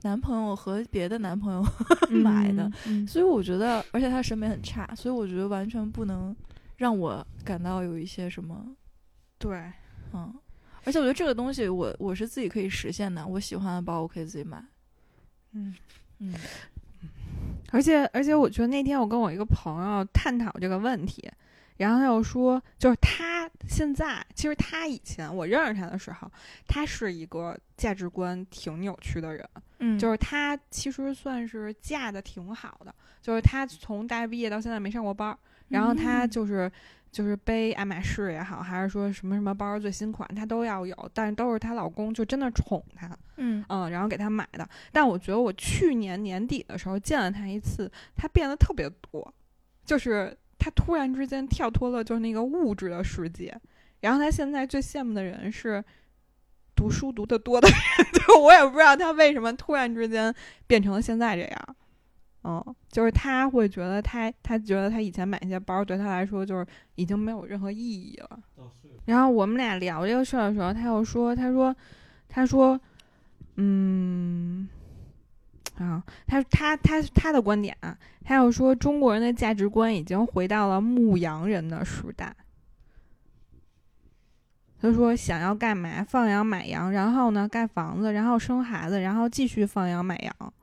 [0.01, 1.65] 男朋友和别的男朋友，
[2.09, 3.05] 嗯 买的，嗯。
[3.07, 6.35] 所以我觉得，而且她审美很差，所以我觉得完全不能
[6.77, 8.75] 让我感到有一些什么，
[9.37, 9.71] 对，
[10.13, 10.33] 嗯，
[10.83, 14.63] 而且我觉得这个东西我我是自己可以实现的，我喜欢的包我可以自己买，
[15.53, 15.73] 嗯。
[16.19, 16.33] 嗯。
[17.71, 21.29] 而且而且，我觉得那天我跟我一个朋友探讨这个问题，
[21.79, 26.29] 然后他又说，就是他现在，其实他以前我认识他的时候，
[26.67, 35.37] 他是一个价值观挺扭曲的人，嗯，就是他其实算是嫁的挺好的，就是他从大学毕业到现在没上过班儿，
[35.69, 36.69] 然后他嗯就是
[37.11, 44.67] 就是背爱马仕也好，还是说什么什么包最新款，她都要有，但是都是她老公就真的宠她，嗯嗯，然后给她买的。
[44.91, 49.33] 但我觉得我去年年底的时候见了她一次，她变得特别多，
[49.85, 53.59] 就是她突然之间跳脱了就是那个物质的世界，
[54.01, 55.83] 然后他现在最羡慕的人是
[56.75, 57.77] 读书读得多的人，
[58.13, 60.33] 就我也不知道他为什么突然之间
[60.67, 61.75] 变成了现在这样。
[62.43, 68.39] 嗯，就是他会觉得他，他觉得他以前买一些包对他来说就是已经没有任何意义了。
[69.05, 71.75] 然后我们俩聊这个事儿的时候，他又说，他说，
[72.29, 72.79] 他说，
[73.55, 74.69] 嗯，
[75.79, 82.35] 啊，他他他他的观点啊，他又说中国人的价值观已经回到了牧羊人的时代。
[84.81, 90.53] 他说想要干嘛放羊买羊，然后呢盖房子，然后生孩子，然后继续放羊买羊。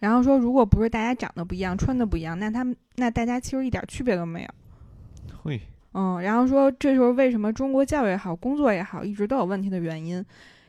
[0.00, 4.48] 然后说，如果不是大家长得不一样，穿的不一样，那他们那大家其实一点区别都没有。
[5.42, 5.60] 会，
[5.92, 10.24] 嗯，然后说这就是为什么中国教育也好，工作也好，一直都有问题的原因，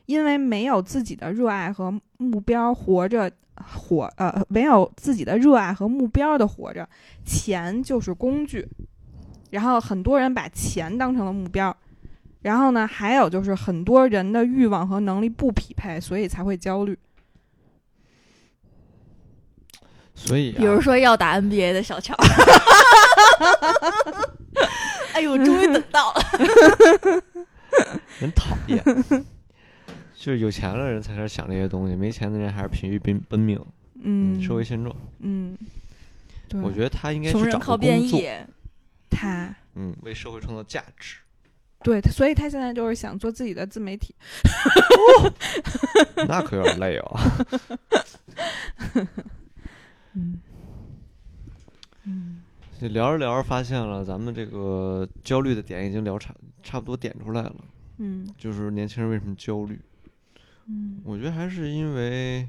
[0.05, 3.31] 因为没有自己的热爱和目标，活着
[3.63, 6.87] 活呃没有自己的热爱和目标的活着，
[7.25, 8.67] 钱就是工具，
[9.51, 11.75] 然后很多人把钱当成了目标，
[12.41, 16.97] 然后呢，还有就是很多人的欲望和能力不匹配，所以才会焦虑。
[20.15, 22.15] 所以、啊，比如说要打 NBA 的小乔，
[25.13, 26.21] 哎呦，终于等到了。
[28.19, 28.79] 很讨厌，
[30.23, 33.59] 就是有钱的人才开始想这些东西，没钱的人还是疲于奔奔命。
[34.05, 35.57] 嗯，社会现状，嗯，
[36.47, 38.25] 对，我觉得他应该穷去找人靠变异，
[39.09, 41.17] 他嗯，为社会创造价值。
[41.83, 44.15] 对，他所以他现在就是想做自己的自媒体。
[46.25, 47.19] 那可有点累哦。
[50.13, 50.39] 嗯
[52.07, 52.41] 嗯
[52.79, 56.33] 就聊着聊着发现了，咱们这个焦虑的点已经聊差
[56.63, 57.55] 差不多点出来了，
[57.97, 59.77] 嗯就是年轻人为什么焦虑？
[60.67, 61.01] 嗯。
[61.03, 62.47] 我觉得还是因为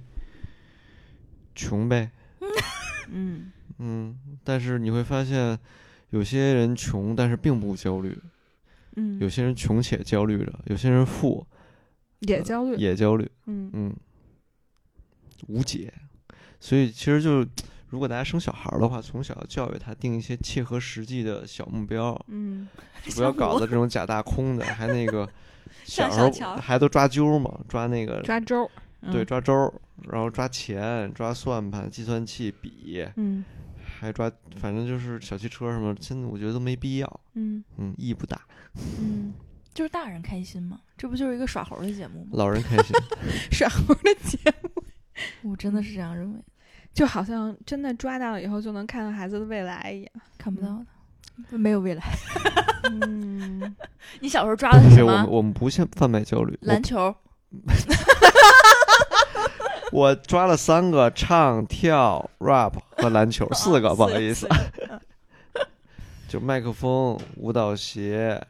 [1.55, 2.11] 穷呗，
[3.11, 3.51] 嗯。
[3.79, 5.59] 嗯，但是你会发现，
[6.11, 8.17] 有些人穷但是并不焦虑，
[8.97, 11.45] 嗯，有些人穷且焦虑着，有些人富
[12.21, 12.77] 也焦虑。
[12.77, 13.69] 也焦虑，嗯。
[13.73, 13.97] 嗯，
[15.49, 15.93] 无解。
[16.61, 17.49] 所以其实就是，
[17.89, 22.69] 如果大家生小孩儿的话，从小教育他定一些切合实际的小目标，嗯
[23.03, 25.29] 就不要 搞的这种假大空的，还那个
[25.85, 28.71] 小时候像小乔还都抓阄嘛，抓那个抓周。
[29.13, 29.71] 对嗯抓周，
[30.09, 33.45] 然后抓钱、抓算盘、计算器、笔，嗯
[34.01, 38.41] 还抓，反正就是小汽车什么，现在我觉得都没必要，嗯嗯，意义不大，
[38.99, 39.35] 嗯，
[39.75, 42.31] 就是大人开心嘛，这不就是一个耍猴的节目吗？
[42.33, 42.97] 老人开心。
[43.53, 46.41] 耍猴的节目，我真的是这样认为，
[46.95, 50.11] 就好像真的抓到了以后就能看到孩子的未来一样。
[50.39, 50.87] 看不到的，
[51.51, 52.03] 没有未来。
[52.85, 53.75] 嗯，
[54.21, 55.31] 你小时候抓的是什么我们？
[55.31, 57.15] 我们不像贩卖焦虑，篮球。
[59.93, 64.49] 我抓了三个唱跳 rap 和篮球， 四个，不好意思，
[66.29, 68.45] 就麦克风、舞蹈鞋、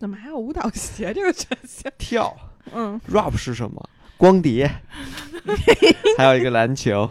[0.00, 1.92] 怎么还有舞蹈鞋这个选项？
[1.96, 2.36] 跳。
[2.72, 3.88] 嗯 rap 是什么？
[4.16, 4.68] 光碟，
[6.18, 7.08] 还有一个篮球。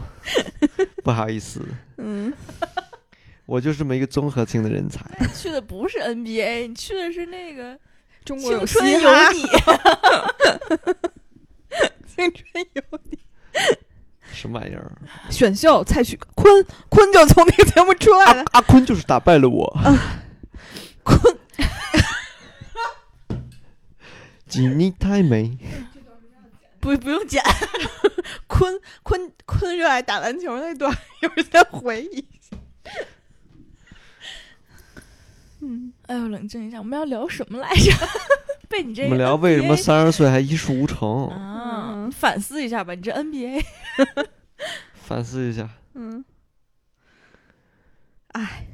[1.03, 1.65] 不好意思，
[1.97, 2.31] 嗯，
[3.49, 5.03] 我就这么一个综合性的人才。
[5.19, 7.75] 你去的不是 NBA， 你去的是那个
[8.23, 9.41] 中国有 青春有你。
[12.05, 13.17] 青春有你。
[14.31, 14.91] 什么玩意儿？
[15.31, 18.43] 选秀蔡徐坤，坤就从那个节目出来了。
[18.51, 19.77] 阿阿坤就是打败了我。
[21.01, 21.19] 坤，
[24.47, 25.57] 吉你太美。
[26.79, 27.43] 不不用剪，
[28.45, 32.27] 坤坤坤热爱打篮球那段，有些回忆。
[35.61, 37.91] 嗯，哎呦，冷静一下，我们要聊什么来着？
[38.69, 41.93] 被你这我们聊为什么三十岁还一事无成，啊？
[41.95, 43.63] 嗯反思一下吧，你这 NBA
[44.93, 45.69] 反思一下。
[45.93, 46.23] 嗯，
[48.29, 48.65] 哎，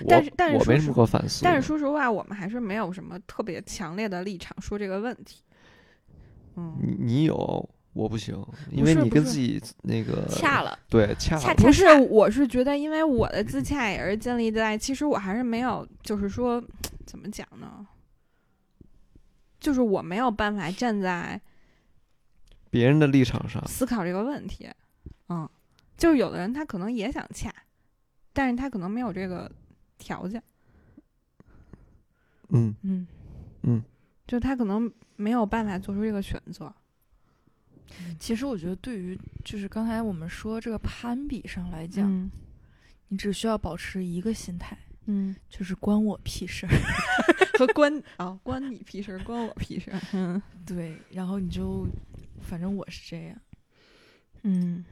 [0.00, 1.42] 我但是但是我没什说实么可反思。
[1.44, 5.42] 但是说实话，我们还是没有什么特别强烈的立场说这个问题。
[6.56, 16.62] 嗯，你你有，我不行，因为你跟自己那个恰了，对恰了恰不是，我是觉得，因为我的自洽也是建立在，其实我还是没有，就是说，
[17.04, 17.84] 怎么讲呢？
[19.58, 21.40] 就是我没有办法站在
[22.70, 24.70] 别人的立场上，思考这个问题。
[25.28, 25.48] 嗯，
[25.96, 27.52] 就是有的人他可能也想恰，
[28.32, 29.50] 但是他可能没有这个
[29.98, 30.40] 条件。
[32.50, 33.04] 嗯嗯
[33.62, 33.82] 嗯，
[34.24, 36.72] 就他可能没有办法做出这个选择。
[38.18, 42.30] 其实我觉得，对于就是刚才我们说这个攀比上来讲，嗯
[43.08, 46.70] 你只需要保持一个心态，嗯，就是关我屁事儿。
[47.58, 50.00] 和关啊、关你屁事儿，关我屁事儿。
[50.12, 51.86] 嗯 对，然后你就，
[52.40, 53.36] 反正我是这样，
[54.42, 54.84] 嗯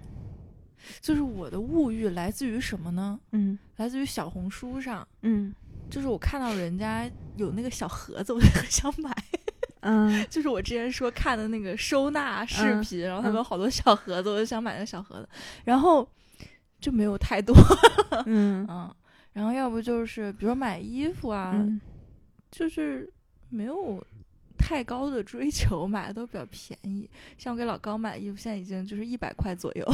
[1.00, 3.20] 就是我的物欲来自于什么呢？
[3.32, 5.54] 嗯来自于小红书上，嗯
[5.90, 9.14] 就是我看到人家有那个小盒子，我就很想买。
[9.86, 10.24] 嗯。
[10.28, 13.38] 就是我之前说看的那个收纳视嗯频，然后他们嗯。
[13.38, 15.28] 有好多小盒子，我就想买那个小盒子，
[15.64, 16.06] 然后
[16.80, 17.54] 就没有太多，
[18.26, 18.66] 嗯。
[18.70, 18.94] 嗯，
[19.32, 21.80] 然后要不就是比如买衣服啊，嗯。
[22.50, 23.12] 就是
[23.50, 24.02] 没有
[24.56, 27.08] 太高的追求，买的都比较便宜。
[27.36, 29.84] 像我给老高买衣服，现在已经就是一百块左右，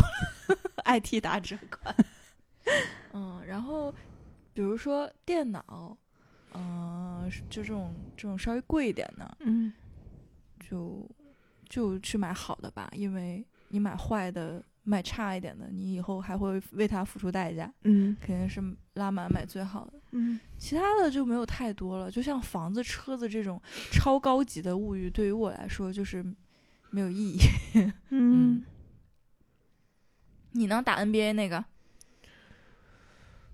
[0.85, 1.95] IT 打折款。
[3.13, 3.93] 嗯，然后
[4.55, 5.97] 比如说电脑，
[6.55, 9.73] 嗯、就这种这种稍微贵一点的，嗯
[10.73, 11.07] 就
[11.69, 18.63] 就去买好的吧，因为你买坏的、买差一点的，你以后还会为它付出代价，嗯肯定是
[18.95, 20.01] 拉满买最好的。
[20.13, 26.25] 嗯其他的就没有太多了，就像房子、车子这种超高级的物欲，对于我来说就是
[26.91, 27.39] 没有意义。
[28.09, 28.65] 嗯
[30.53, 31.63] 你能打 NBA 那个？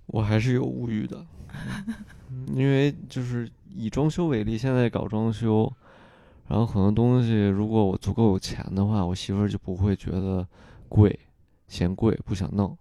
[0.06, 1.26] 我还是有物欲的，
[2.30, 5.70] 嗯因为就是以装修为例，现在搞装修，
[6.48, 10.46] 然后很多东西，如果我足够有钱的话，我媳妇儿就不会觉得
[10.88, 11.18] 贵，
[11.66, 12.76] 嫌贵不想弄，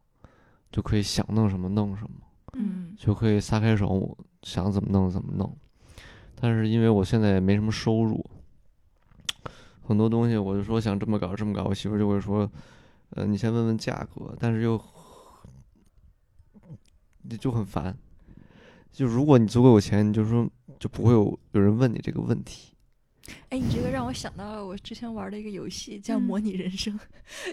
[0.71, 2.17] 就可以想弄什么弄什么，
[2.53, 5.53] 嗯就可以撒开手，想怎么弄怎么弄。
[6.39, 8.25] 但是因为我现在也没什么收入，
[9.83, 12.49] 很多东西我就说想这么搞这么搞，我媳妇儿就会说，
[13.09, 14.81] 呃，你先问问价格，但是又
[17.29, 17.93] 就就很烦。
[18.93, 20.49] 就如果你足够有钱，你就说
[20.79, 22.73] 就不会有有人问你这个问题。
[23.49, 26.99] 哎，你这个让我想到了我之前玩的一个游戏，叫《嗯模拟人生》，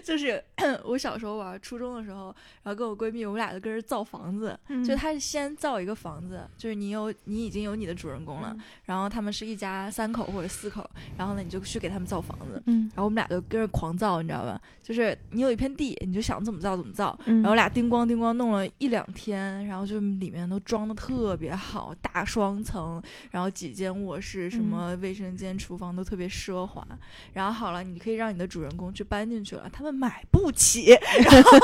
[0.03, 0.43] 就是
[0.83, 8.53] 我小时候玩，初中的时候，然后跟我闺蜜，我们俩就跟着造房子，就他是先造一个房子，就是你有你已经有你的主人公了，
[8.83, 12.91] 然后他们是一家三口或者四口，然后呢你就去给他们造房子，嗯。
[12.93, 14.61] 然后我们俩就跟着狂造，你知道吧？
[14.83, 17.41] 就是你有一片地，你就想怎么造怎么造，嗯。
[17.41, 26.87] 然后俩叮咣叮咣弄了一两天，然后就里面都装的特别好，大双层，然后几间卧室，什么卫生间、厨房都特别奢华。
[27.33, 30.97] 然后好了，你可以让你的主人公去搬进去了，他们买不起。
[31.29, 31.59] 然后，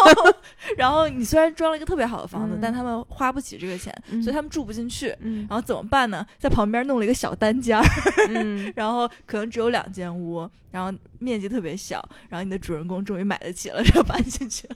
[0.75, 5.15] 然后你虽然装了一个特别好的房子，嗯但他们花不起这个钱，嗯所以他们住不进去。
[5.21, 6.25] 嗯然后怎么办呢？
[6.37, 7.83] 在旁边弄了一个小单间儿，
[8.27, 14.75] 嗯 然后可能只有两间屋，然后面积特别小，然后你的主人公终于买得起了，就搬进去了。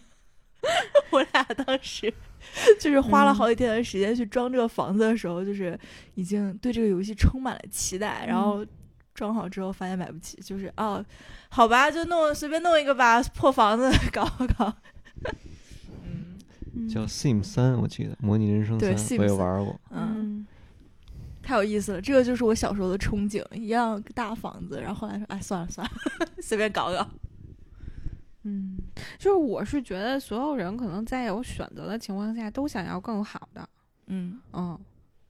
[1.12, 2.12] 我俩当时
[2.80, 5.80] 就是花了好几天的时间去装这个房子的时候，就是
[6.16, 8.66] 已经对这个游戏充满了期待，然后
[9.16, 11.04] 装好之后发现买不起，就是哦，
[11.50, 14.24] 好吧，就弄随便弄一个吧，破房子搞
[14.56, 14.72] 搞。
[16.04, 16.38] 嗯
[16.76, 19.80] 嗯叫 Sim 三，我记得模拟人生对三我也玩过。
[19.90, 20.48] 嗯，嗯
[21.42, 25.94] 太有意思了，这个就是我小时候的憧憬，一样大房子，然后后来说，哎，算了算了，
[26.44, 27.08] 随便搞搞。
[28.44, 28.78] 嗯，
[29.18, 33.68] 就是我是觉得所有人可能在有选择的情况下都想要更好的，
[34.08, 34.80] 嗯嗯，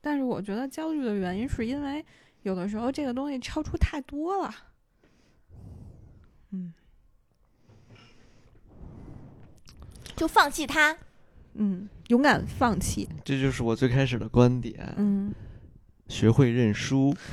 [0.02, 2.04] 但是我觉得焦虑的原因是因为
[2.46, 4.54] 有的时候这个东西超出太多了。
[6.52, 6.72] 嗯
[10.16, 10.96] 就放弃它。
[11.56, 13.10] 嗯，勇敢放弃。
[13.24, 15.34] 这就是我最开始的观点，嗯
[16.08, 17.16] 学会认输。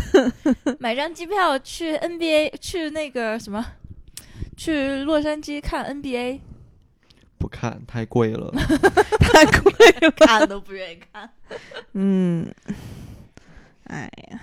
[0.78, 3.64] 买张机票去 NBA，去那个什么，
[4.58, 6.40] 去洛杉矶看 NBA，
[7.38, 8.52] 不看太贵了，
[9.18, 10.10] 太贵了。
[10.12, 11.30] 看都不愿意看。
[11.94, 12.52] 嗯，
[13.86, 14.40] 哎呀，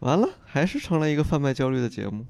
[0.00, 2.26] 完了还是成了一个贩卖焦虑的节目。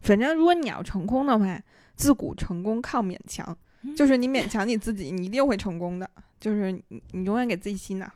[0.00, 1.62] 反正如果你要成功的话，
[1.96, 3.56] 自古成功靠勉强，
[3.96, 6.08] 就是你勉强你自己，你一定会成功的。
[6.38, 8.10] 就是你，你永远给自己洗脑。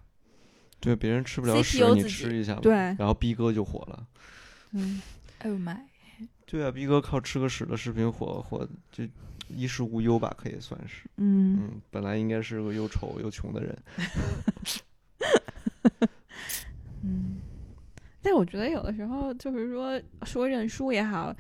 [0.80, 2.60] 对，别人吃不了屎，你吃一下吧。
[2.60, 4.06] 对然后逼哥就火了。
[4.72, 5.00] 嗯
[5.38, 5.80] 哎呦妈呀！
[6.44, 9.04] 对啊，逼哥靠吃个屎的视频火火，就
[9.48, 11.08] 衣食无忧吧，可以算是。
[11.16, 13.76] 嗯嗯，本来应该是个又丑又穷的人。
[17.08, 17.40] 嗯。
[18.20, 21.34] 但我觉得有的时候就是说说认输也好，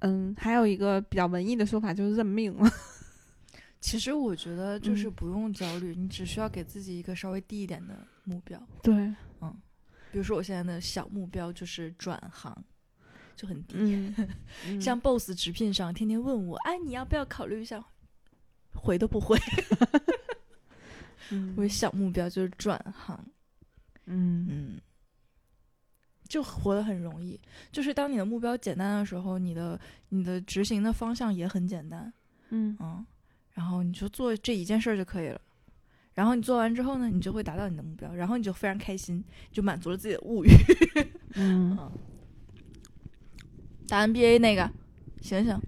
[0.00, 2.68] 嗯，还有一个比较文艺的说法就是认命了。
[3.80, 7.94] 其实我觉得就是嗯不用焦虑，你只需要给自己一个稍微低一点的
[8.24, 8.60] 目标。
[8.82, 8.94] 对，
[9.40, 9.54] 嗯
[10.10, 12.64] 比如说我现在的小目标就是转行，
[13.36, 14.12] 就很低。
[14.80, 17.82] 像 Boss 直聘上天天问我，哎，你要不要考虑一下？
[18.74, 19.38] 回都不回。
[21.30, 23.24] 嗯我的小目标就是转行。
[24.06, 24.80] 嗯嗯，
[26.28, 27.38] 就活得很容易。
[27.70, 29.78] 就是当你的目标简单的时候，你的
[30.10, 32.12] 你的执行的方向也很简单。
[32.50, 33.04] 嗯嗯，
[33.52, 35.40] 然后你就做这一件事儿就可以了。
[36.14, 39.22] 然后你做完之后呢，你就会达到你的目标，然后你就非常开心，
[39.52, 40.50] 就满足了自己的物欲。
[41.34, 41.78] 嗯
[43.88, 44.70] 打 NBA 那个，
[45.20, 45.58] 醒醒，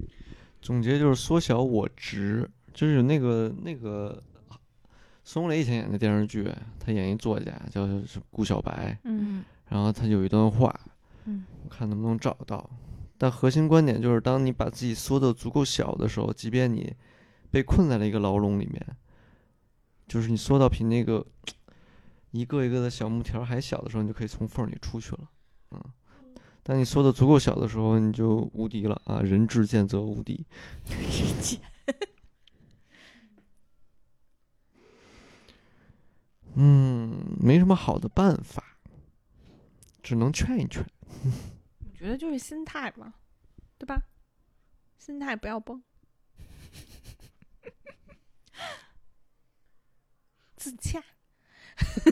[0.61, 4.23] 总结就是缩小我值，就是那个那个
[5.33, 6.47] 孙红雷以前演的电视剧，
[6.79, 7.89] 他演一作家叫
[8.31, 10.79] 顾小白，嗯然后他有一段话，
[11.25, 12.69] 嗯我看能不能找到。
[13.17, 16.95] 但核心观点就是，当你把自己缩得足够小的时候，即便你
[17.51, 18.87] 被困在了一个牢笼里面，
[20.07, 21.25] 就是你缩到比那个
[22.33, 25.31] 一个一个的小木条还小的时候，你就可以从缝里出去了。
[25.71, 25.83] 嗯，
[26.63, 29.21] 当你缩得足够小的时候，你就无敌了啊！
[29.23, 30.45] 人至贱则无敌。
[36.55, 38.63] 嗯，没什么好的办法，
[40.03, 40.85] 只能劝一劝。
[41.81, 43.15] 我觉得就是心态嘛，
[43.79, 44.01] 对吧？
[44.99, 45.83] 心态不要崩，
[50.57, 51.03] 自洽。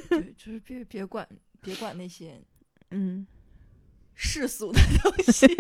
[0.09, 1.29] 对，就是别别管
[1.61, 2.43] 别管那些
[2.91, 3.25] 嗯，
[4.15, 5.47] 世俗的东西。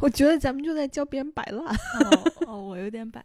[0.00, 1.64] 我觉得咱们就在教别人摆烂。
[1.66, 3.24] 哦哦，我有点摆，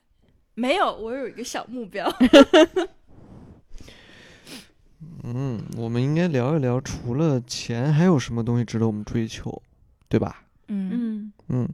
[0.54, 2.08] 没有，我有一个小目标。
[5.36, 9.62] 嗯，我们应该聊一聊，除了钱，还有什么东西值得我们追求，
[10.08, 10.46] 对吧？
[10.70, 11.70] 嗯嗯，嗯，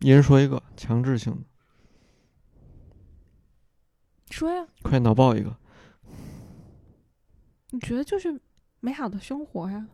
[0.00, 1.40] 一人说一个，强制性的，
[4.30, 5.56] 说呀，快脑爆一个。
[7.70, 8.40] 你觉得就是
[8.80, 9.86] 美好的生活呀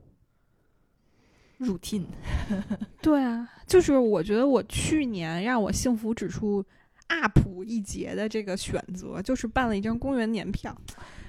[1.58, 2.06] ？，routine。
[3.02, 6.64] 对啊，就是我觉得我去年让我幸福指数
[7.08, 10.74] up 一截的这个选择，就是办了一张公园年票，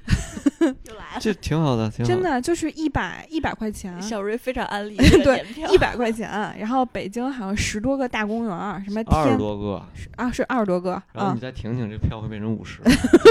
[0.60, 1.20] 又来了。
[1.20, 9.84] 这挺好的，挺好真的就是一百一百块钱，小瑞非常安利 对，一百块钱，然后北京好像十多个大公园儿，什么二十天多个，
[10.16, 12.82] 啊是二十多个啊然后你，再停停，这票会变成五十。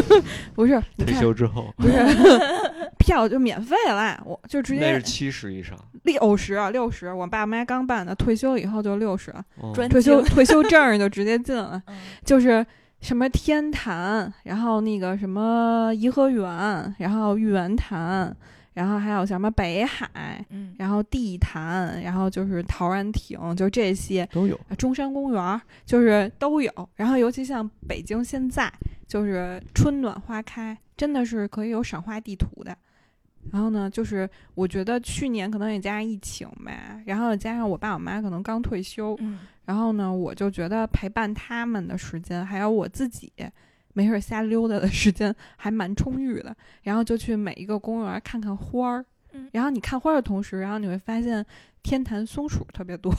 [0.54, 1.94] 不是你退看休之后，不是
[2.98, 5.76] 票就免费了，我就直接那是七十以上。
[6.04, 9.34] 六十六十，我爸妈刚办的，退休以后就六十，
[9.74, 12.64] 退休退休证就直接进了，嗯就是
[13.00, 18.34] 什么天坛，然后那个什么颐和园，然后玉渊潭，
[18.72, 24.26] 然后还有什么北海，嗯，然后地坛，然后就是陶然亭，就这些。
[24.32, 24.56] 都有。
[24.68, 28.72] 啊中山公园儿就是都有，然后尤其像北京现在
[29.06, 32.76] 就是春暖花开，真的是可以有赏花地图的。
[33.52, 43.30] 然后呢，就是我觉得去年可能也加上疫情呗，然后加上我爸我妈可能刚退休，嗯然后呢，我就觉得陪伴他们的时间，还有我自己
[43.92, 46.56] 没事儿瞎溜达的时间还蛮充裕的。
[46.82, 51.44] 然后就去每一个公园看看花儿，嗯然后你看花儿的同时，然后你会发现
[51.82, 53.12] 天坛松鼠特别多。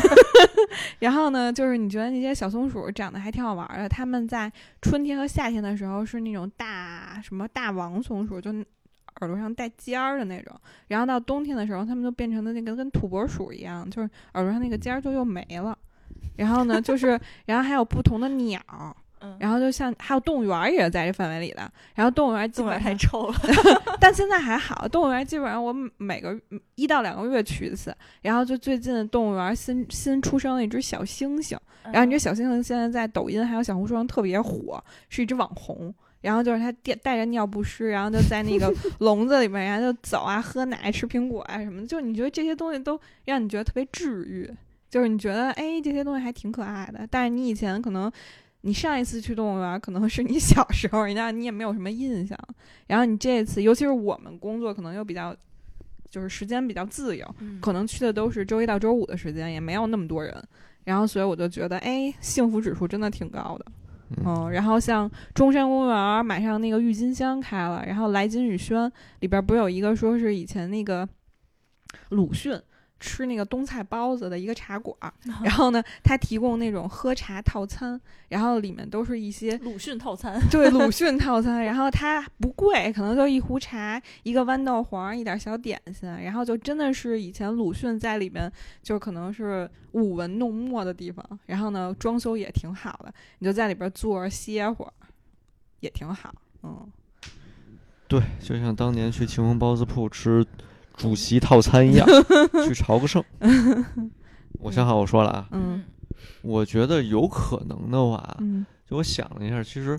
[1.00, 8.52] 然后呢，就是你觉得那些小松鼠长得还挺好玩儿的，它们在春天和夏天的时候是那种大什么大王松鼠，就
[9.20, 10.54] 耳朵上带尖儿的那种。
[10.88, 15.76] 然后到冬天的时候，它们就变成了那个跟土拨鼠一样，就是耳朵上那个尖儿就又没了。
[16.36, 18.60] 然后呢，就是然后还有不同的鸟，
[19.20, 21.70] 嗯，然后就像还有动物园儿也是在这范围里的。
[21.94, 23.34] 然后动物园基本上园太臭了。
[24.00, 26.36] 但现在还好，动物园基本上我每个
[26.74, 27.94] 一到两个月去一次。
[28.22, 35.94] 然后就最近动物园新新出生了一只小猩猩，然后你这小猩猩现在在抖音还有小红书上特别火，是一只网红。
[36.24, 41.86] 然后就是他带带着尿不湿，然后就在那个 笼子里面，然后就走啊、喝奶、吃苹果啊什么的。
[41.86, 44.50] 就是你觉得这些东西都让你觉得特别治愈，
[44.88, 47.06] 就是你觉得哎这些东西还挺可爱的。
[47.10, 48.10] 但是你以前可能
[48.62, 52.38] 你上一次去动物园可能是你 小时候，人家你也没有什么印象。
[52.86, 55.36] 然后你这一次，尤其是我们工作可能又比较，
[56.08, 60.34] 就是时间比较自由，嗯可能去的都是周一到周五的时间，也没有那么多人。
[60.84, 63.66] 然后所以我就觉得，哎，幸福指数真的挺高的。
[64.24, 68.90] 哦，然后像中山公园儿马上那个郁金香开了，然后来金宇轩
[69.20, 71.08] 里边儿不是有一个说是以前那个
[72.10, 72.60] 鲁迅
[73.00, 88.50] 吃那个冬菜包子的一个茶馆儿，然后呢，他提供那种喝茶套餐，然后里面都是一些鲁迅套餐，对鲁 迅套餐，然后它不贵，可能就一壶茶、一个豌豆黄、一点小点心，然后就真的是以前鲁迅在里面
[88.82, 94.92] 就可能是舞文弄墨的地方，然后呢装修也挺好的，你就在里边坐着歇会儿，
[95.80, 96.90] 也挺好，嗯，
[98.08, 100.44] 对，就像当年去秦皇包子铺吃
[100.96, 102.06] 主席套餐一样，
[102.66, 103.22] 去朝个圣。
[104.60, 105.84] 我想好我说了啊，嗯
[106.42, 109.98] 我觉得有可能的话，嗯就我想了一下，其实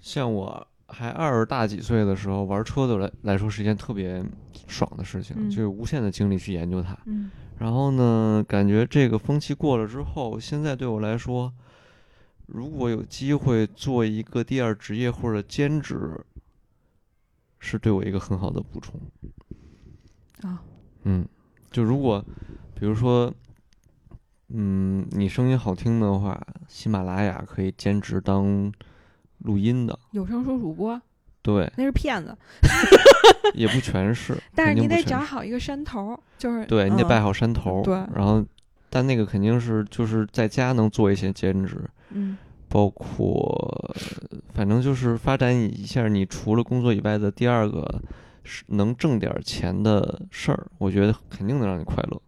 [0.00, 4.24] 像我还二十大几岁的时候，玩车的来来说是一件特别
[4.66, 6.96] 爽的事情，嗯就是无限的精力去研究它。
[7.06, 11.52] 嗯然后呢，感觉这个风气过了之后，现在对我来说，
[12.46, 16.20] 如果有机会做一个第二职业或者兼职，
[17.58, 19.00] 是对我一个很好的补充。
[20.42, 20.62] 啊，
[21.04, 21.26] 嗯，
[21.70, 22.24] 就如果
[22.78, 23.32] 比如说，
[24.48, 28.72] 嗯，你声音好听的话，喜马拉雅可以兼职当
[29.38, 31.00] 录音的，有声书主播。
[31.42, 32.36] 对，那是骗子，
[33.54, 36.66] 也不全是， 但是你得找好一个山头儿，就是。
[36.66, 38.44] 对你得拜嗯好山头，对然后，
[38.90, 42.36] 但那个肯定是就是在家能做一些兼职，嗯。
[42.68, 43.94] 包括
[44.52, 48.02] 反正就是发展一下你除了工作以外的第二个是
[48.68, 52.20] 能挣点钱的事儿，我觉得肯定能让你快乐，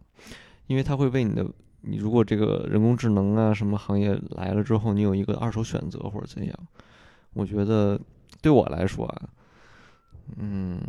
[0.67, 1.45] 因为它会为你的
[1.81, 6.55] 你如果这个人工智能啊什么行业来了之后，你有一个二手选择或者怎样，
[7.33, 7.99] 我觉得
[8.41, 9.29] 对我来说啊。
[10.37, 10.79] 嗯，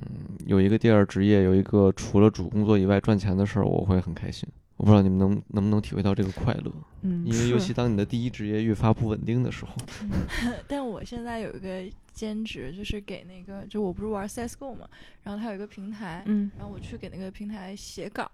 [0.45, 4.47] 有一个第二职业，有一个除了主工作以外赚钱的事儿，我会很开心。
[4.76, 6.72] 我不知道你们能能不能体会到这个快乐，
[7.03, 9.72] 嗯，因为尤其当你的第一职业越发不稳定的时候，
[10.68, 11.85] 但我现在有一个
[12.20, 14.86] 兼职，就是给那个，就我不是玩 CSGO 嘛，
[15.22, 18.30] 然后它有一个平台，嗯然后我去给那个平台写稿，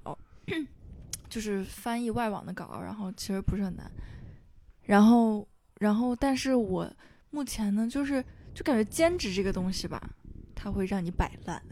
[1.30, 3.89] 就是翻译外网的稿，然后其实不是很难。
[4.82, 5.47] 然后，
[5.78, 6.93] 然后，但是我
[7.30, 8.20] 目前呢，就是
[8.53, 10.03] 就感觉兼职这个东西吧，
[10.53, 11.62] 它会让你摆烂，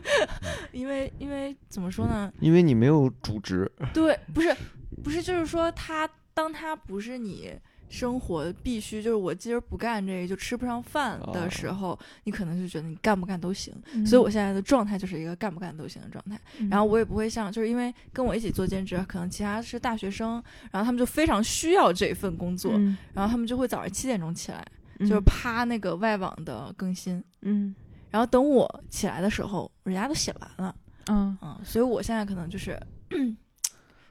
[0.72, 2.32] 因为因为怎么说呢？
[2.40, 4.56] 因为你没有主职，对，不是
[5.04, 7.52] 不是，就是说他当他不是你。
[7.90, 13.74] 生活必须就是我今儿不干这个就吃不上饭的时哦候，你可能就觉得你干不干都行。
[13.92, 16.40] 嗯所以我现在的状态就是一个干不干都行的状态。
[16.70, 24.64] 然后我也不会像，就是因为跟我一起做兼职，可能其他是大学生，然后他们就非常需要这份工作，嗯然后他们就会早上七点钟起来，
[25.00, 27.74] 嗯就是趴那个外网的更新，嗯
[28.10, 30.74] 然后等我起来的时候，人家都写完了，
[31.06, 32.80] 嗯，嗯，所以我现在可能就是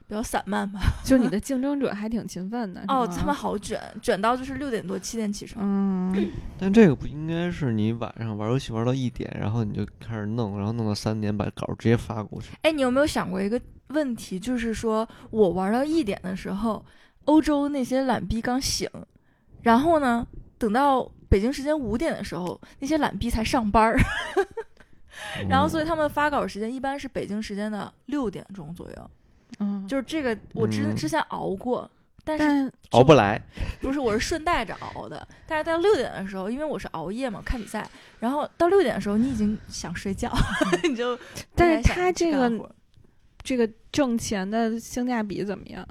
[0.10, 0.80] 比较散漫吧。
[1.06, 5.64] 就你的 竞争者还挺勤奋的哦，他们好卷，卷到就是六点多七点起床。
[5.64, 12.50] 嗯 但这个不应该是你晚上玩游戏玩到一点，然后你就开始弄，然后弄到三点把稿直接发过去。
[12.64, 16.84] 哎，你有没有想过一个问题，就是说我玩到一点的时候，
[17.26, 18.90] 欧洲那些懒逼刚醒，
[19.62, 20.26] 然后呢，
[20.58, 24.00] 等到北京时间五点的时候，那些懒逼才上班儿，
[25.48, 29.12] 然后所以嗯他们发稿时间一般是北京时间的六点钟左右。
[29.60, 31.90] 嗯，就是这个，我之嗯之前熬过，
[32.24, 33.42] 但是熬不来，
[33.82, 35.28] 不是我是顺带着熬的。
[35.48, 37.90] 但是到六点的时候，因为我是熬夜嘛，看比赛，
[38.20, 40.32] 然后到六点的时候，你已经想睡觉，
[40.88, 41.18] 你就
[41.56, 42.76] 但是他这个
[43.44, 45.86] 这个挣钱的性价比怎么样？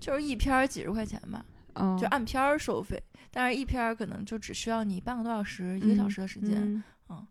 [0.00, 1.44] 就是一篇儿几十块钱吧。
[1.74, 3.02] 嗯，就按篇儿收费，
[3.32, 7.26] 但是一篇儿可能就只需要你半个多小时、一个小时的时间，嗯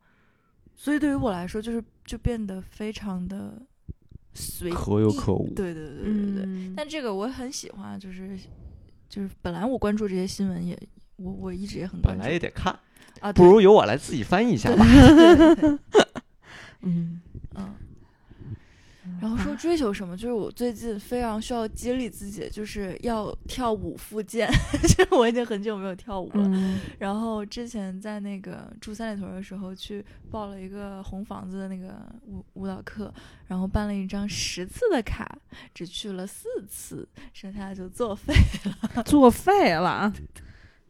[0.76, 3.62] 所以对于我来说，就是就变得非常的
[4.74, 5.48] 可有可无。
[5.56, 8.38] 对对对对对但这个我很喜欢，就是
[9.10, 10.78] 就是本来我关注这些新闻也，
[11.18, 12.78] 我我一直也很关本注来也得看，
[13.20, 14.86] 啊，不如由我来自己翻译一下吧。
[14.86, 15.80] 对对对对
[16.82, 17.22] 嗯，
[17.56, 17.76] 嗯。
[19.20, 24.50] 然后说追求什么，就是我最近非常需要激励自己，就是要跳舞复健。
[24.82, 31.96] 就是我已经很久没有跳舞了，嗯然后之前在那个住三里屯的时候，去报了一个红房子的那个
[32.26, 33.14] 舞舞蹈课，
[33.48, 35.38] 然后办了一张十次的卡，
[35.74, 38.34] 只去了四次，剩下的就作废
[38.66, 39.04] 了。
[39.04, 40.14] 作废了。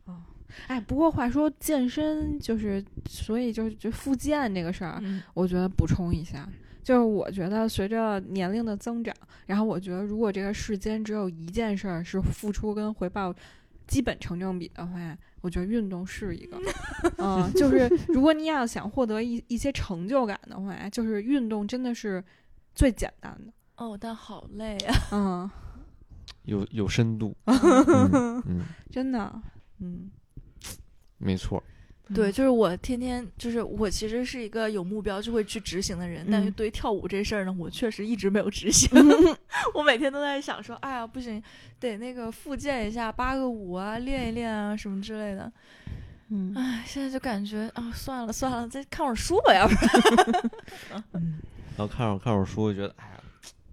[0.06, 0.22] 哦，
[0.68, 6.48] 哎，不过话说，健身就是，所以就就复健这个事儿，嗯我觉得补充一下，
[6.84, 9.16] 就是我觉得随着年龄的增长，
[9.46, 13.34] 然后我觉得如果这个世间只有一件事儿是付出跟回报
[13.88, 16.58] 基本成正比的话，我觉得运动是一个。
[17.18, 22.24] 嗯，就是如果你要想获得一一些成就感的话，就是运动真的是
[22.76, 23.54] 最简单的。
[23.78, 24.96] 哦，但好累啊！
[25.12, 25.52] 嗯，
[26.44, 28.62] 有有深度， 嗯嗯，
[28.92, 29.42] 真的，
[29.80, 30.12] 嗯，
[31.18, 31.62] 没错。
[32.14, 38.90] 对，就是我天天就是我其实是一个有目标就会去执行的人，但是嗯对于跳舞这事儿呢，我确实一直没有执行。
[39.74, 41.42] 我每天都在想说，哎呀，不行，
[41.80, 45.52] 得那个复健一下，八个舞啊，练一练啊，什么之类的。
[46.30, 51.04] 嗯哎，现在就感觉啊，算了算了，再看会儿书吧，要不然。
[51.14, 51.40] 嗯
[51.76, 53.20] 然后看会儿看会儿书，就觉得哎呀，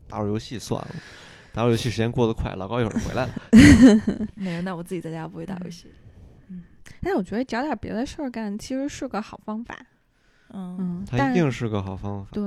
[0.08, 0.90] 打会儿游戏算了，
[1.52, 3.32] 打会儿游戏时间过得快，老高一会儿就回来了。
[4.34, 5.86] 没有，那我自己在家不会打游戏。
[7.02, 9.76] 但我觉得找点别的事儿干其实是个好方法。
[10.52, 12.42] 嗯，嗯，它一定是个好方法，对，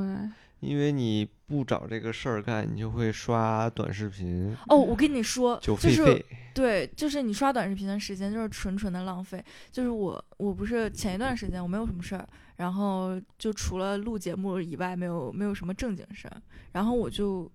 [0.60, 6.26] 因为你不找这个事儿干，你就会刷短视频，哦，我跟你说，就就是。
[6.54, 9.44] 对，就是你刷短视频的时间就是纯纯的浪费。
[9.72, 16.38] 就是我，我不是前一段时间我没有什么事儿，然后就除了录节目以外，没有没有什么正经事儿，
[16.72, 17.52] 然后我就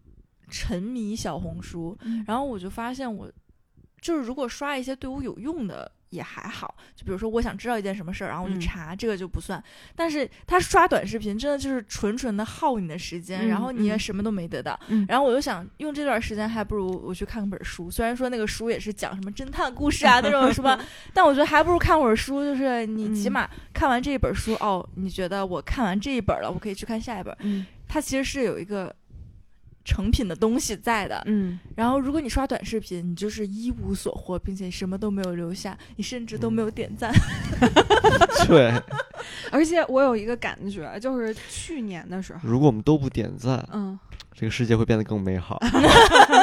[0.51, 3.31] 沉迷小红书，嗯然后我就发现我
[4.01, 9.63] 就是如果刷一些对我有用的也还好，就比如说我想知道一件什么事儿，然后我去嗯查，这个就不算。
[9.95, 14.79] 但是他刷短视频真的就是纯纯的耗你的时间，嗯然后你也嗯什么都没得到。
[14.89, 17.91] 嗯然后我就想用这段时间，还不如我去看本书。
[17.91, 20.79] 虽然说那个书也是讲什么侦探故事啊那种什么，
[21.13, 22.43] 但我觉得还不如看会儿书。
[22.43, 27.37] 就是你起嗯码看完这一本书，哦，你觉得我看完这一本了，我可以去看下一本。
[27.41, 28.95] 嗯它其实是有一个
[29.89, 31.23] 成品的东西在的。
[31.25, 37.11] 嗯然后如果你刷短视频，你就是一无所获，并且什么都没有留下，你甚至都没有点赞。
[38.47, 38.71] 对，
[39.51, 43.99] 而且我有一个感觉，就是去年的时候，如果我们都不点赞，嗯，
[44.33, 45.59] 这个世界会变得更美好。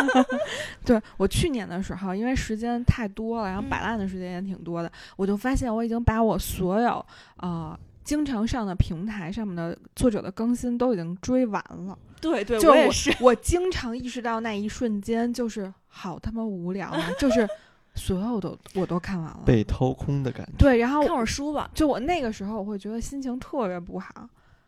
[0.83, 7.05] 对我去年的时候，因为时间太多了，然后嗯摆烂的时间也挺多的，我就发现我已经把我所有
[7.37, 11.97] 呃经常上的平台上面的作者的更新都已经追完了。
[12.29, 13.15] 对对就我我也是。
[13.21, 17.47] 我经常意识到那一瞬间，就是好他妈无聊啊，就是
[17.93, 19.41] 所有的我都看完了。
[19.45, 20.53] 被掏空的感觉。
[20.57, 21.69] 对，然后看会儿书吧。
[21.73, 24.27] 就我那个时候，我会觉得心情特别不好。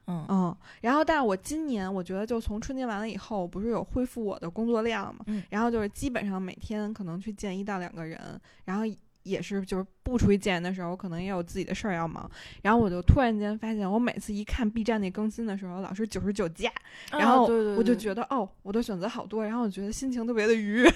[0.09, 8.17] 嗯嗯，然后，但是我今年我觉得，就从春节完了以后，我不是有恢复我的工作量嘛，嗯然后就是基本上每天可能去见一到两个人，
[8.63, 8.83] 然后
[9.27, 12.29] 也是就是不出去见人的时候，我可能也有自己的事儿要忙，
[12.61, 16.71] 然后我就突然间发现，我每次一看 B 站那更新的时候，老是九十九加，
[17.11, 20.93] 然后我就对觉得哦，我的选择好多，然后我觉得心情特别的愉悦，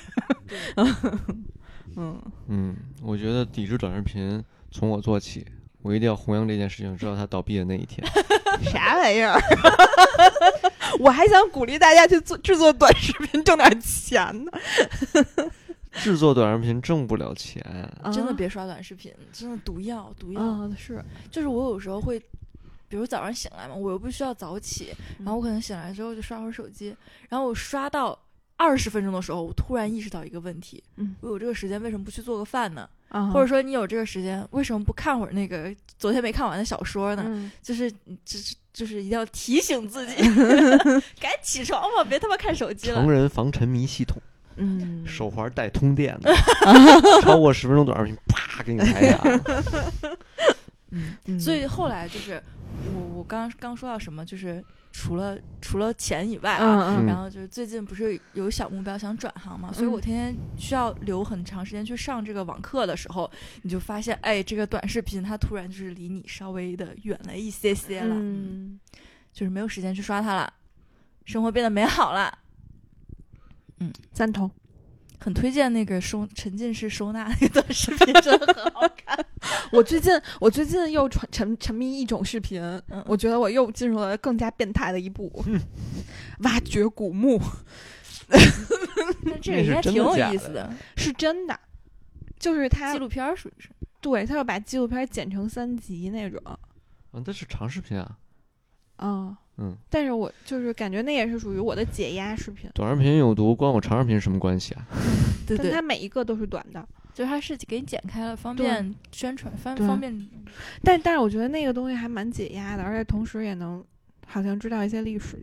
[0.48, 0.58] 对
[1.98, 5.46] 嗯嗯，我觉得抵制短视频从我做起，
[5.82, 8.08] 我一定要弘扬这件事情，直到它倒闭的那一天。
[8.64, 9.38] 啥玩意儿？
[11.00, 14.52] 我还想鼓励大家去做制作短视频，挣点钱呢。
[15.92, 17.62] 制作短视频挣不了钱，
[18.02, 20.42] 啊真的别刷短视频，真的毒药毒药。
[20.42, 22.20] 嗯，是，就是我有时候会，
[22.88, 26.96] 比如早上醒来嘛，我又不需要早起，然后我可能醒来之后就刷会儿手机，
[27.30, 28.18] 然后我刷到
[28.56, 32.90] 二十分钟的时候，我突然意识到一个问题：嗯我有这个时间为什么不去做个饭呢？
[33.10, 37.24] 啊或者说你有这个时间，为什么不看会儿那个昨天没看完的小说呢？
[37.28, 40.16] 嗯就是就是就是一定要提醒自己，
[41.20, 43.12] 赶紧起床吧，别他妈看手机了成。
[43.12, 44.22] 人防沉迷系统，
[44.56, 46.34] 嗯，手环带通电的，
[47.22, 49.20] 超过十分钟短视频，啪给你开下。
[50.92, 51.40] 嗯，嗯。
[51.40, 52.42] 所以后来就是
[52.94, 57.06] 我我刚刚说到什么，就是除了除了钱以外啊，嗯嗯。
[57.06, 63.30] 然后就是最近不是有小目标想转行嘛，所以我嗯天天需要留很长时间去上这个网课的时候，
[63.62, 68.80] 你就发现，哎，这个短视频它突然就是离你稍微的远了一些些了，嗯，
[69.32, 70.54] 就是没有时间去刷它了，
[71.26, 72.38] 生活变得美好了。
[74.12, 74.50] 赞同。
[75.24, 79.24] 很推荐那个收沉浸式收纳那段视频，真的很好看。
[79.72, 82.60] 我最近我最近又沉沉沉迷一种视频，
[82.90, 85.32] 嗯我觉得我又进入了更加变态的一步，
[86.42, 87.40] 挖掘古墓
[89.22, 91.60] 那这个应该挺有意思的，是真的，
[92.40, 93.70] 就是他纪录片属于是。
[94.00, 96.42] 对他要把纪录片剪成三集那种，
[97.14, 98.18] 嗯，那是长视频啊。
[98.96, 99.08] 啊。
[99.08, 99.38] 嗯，
[99.90, 104.86] 但是我就是感觉那也是属于我的解压视频，短视频有毒，关我长视频什么关系啊？
[105.48, 106.88] 对 对但它，每一个都是短的。
[107.14, 110.16] 就是它是给你剪开了，方便宣传，方方便。
[110.82, 113.84] 但但是我觉得那个东西还蛮解压的，而且同时也能
[114.26, 115.38] 好像知道一些历史。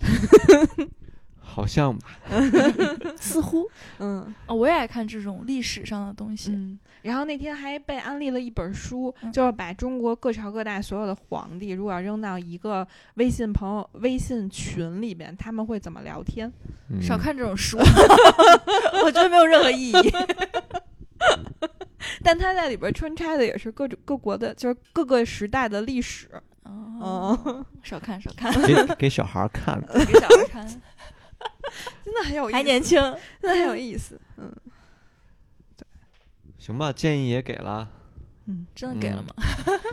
[1.46, 2.08] 好像吧。
[3.16, 3.64] 似乎
[4.00, 6.50] 嗯啊，我也爱看这种历史上的东西。
[6.50, 6.78] 嗯。
[7.02, 16.52] 然后那天还被安利了一本书，嗯就是把中国各朝各代所有的皇帝，如果要扔到一个微信朋友微信群里边，他们会怎么聊天？
[16.90, 17.78] 嗯、少看这种书，
[19.04, 20.12] 我觉得没有任何意义。
[22.24, 26.28] 但他在里边穿插的也是各种各国的，就是各个时代的历史。
[26.64, 30.04] 哦，少看少看，给给小孩儿看的。
[30.04, 30.82] 给小孩看，
[32.04, 33.00] 真的很有意思，还年轻。
[33.40, 34.20] 真的很有意思。
[34.36, 34.52] 嗯
[35.76, 35.86] 对
[36.58, 37.88] 行吧，建议也给了，
[38.46, 39.34] 嗯，真的给了吗？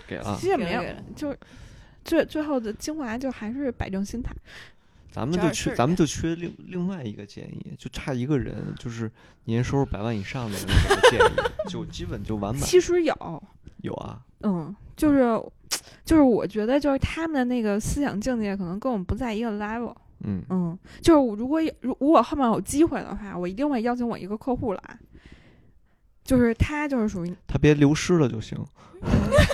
[0.07, 0.43] 给了其。
[0.43, 0.83] 实也没有
[1.15, 1.37] 就是
[2.03, 4.33] 最最后的精华就还是摆正心态。
[5.11, 9.11] 咱们就缺，咱们就缺另另外一个建议，就差一个人，就是
[9.43, 12.63] 年收入百万以上的人给个建议， 就基本就完满。
[12.63, 13.43] 其实有，
[13.83, 15.21] 有啊，嗯，就是
[16.03, 19.95] 就是我觉得就是他们的那个思想境界可能跟我们不在一个 level。
[20.23, 24.81] 嗯，嗯，就是我如果有如如果后面有机会的话，我一定会邀请我一个客户来。
[26.23, 28.57] 就是他就是属于他别流失了就行。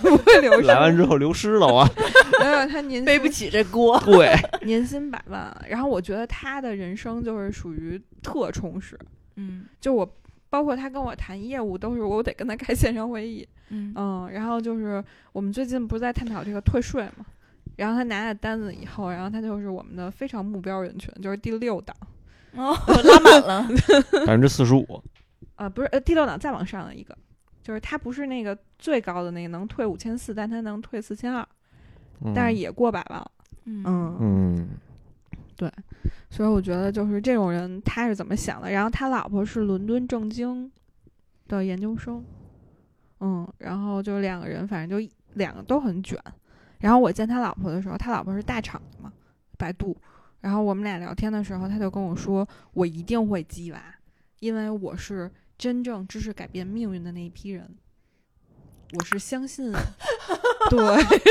[0.02, 1.90] 不会流失，来完之后流失了啊，
[2.40, 4.00] 没有他年 薪背不起这锅。
[4.02, 8.96] 对，年薪百万，然后我觉得他的人生就是属于特充实。
[9.38, 10.08] 嗯就我
[10.52, 17.26] 包括他跟我谈业务，都是我得跟他开线上会议，嗯嗯，然后就是我们最近不是在探讨这个退税嘛，
[17.80, 21.96] 然后他拿了单子以后，然后他就是我们的非常目标人群，就是第六档，
[22.52, 22.76] 哦，
[23.06, 23.66] 拉满了。
[24.28, 25.02] 百分之四十五。
[25.56, 27.18] 啊，不是，呃，第六档再往上的一个，
[27.64, 31.48] 就是他不是那个最高的那个能退五千四，但他能退四千二，
[32.36, 33.32] 但是也过百万了。
[33.64, 35.72] 嗯嗯，嗯，
[36.30, 38.70] 所以我觉得就是这种人他是怎么想的。
[38.70, 40.70] 然后他老婆是伦敦政经
[41.48, 42.22] 的研究生，
[43.22, 46.20] 嗯，然后就两个人反正就两个都很卷。
[46.80, 49.12] 然后我见他老婆的时候，他老婆是大厂的嘛，
[49.58, 49.96] 百度。
[50.42, 53.82] 然后我们俩聊天的时候，他就跟我说：“我一定会鸡娃，
[54.40, 57.70] 因为我是真正知识改变命运的那一批人。
[58.92, 59.72] 我是相信，
[60.70, 60.80] 对，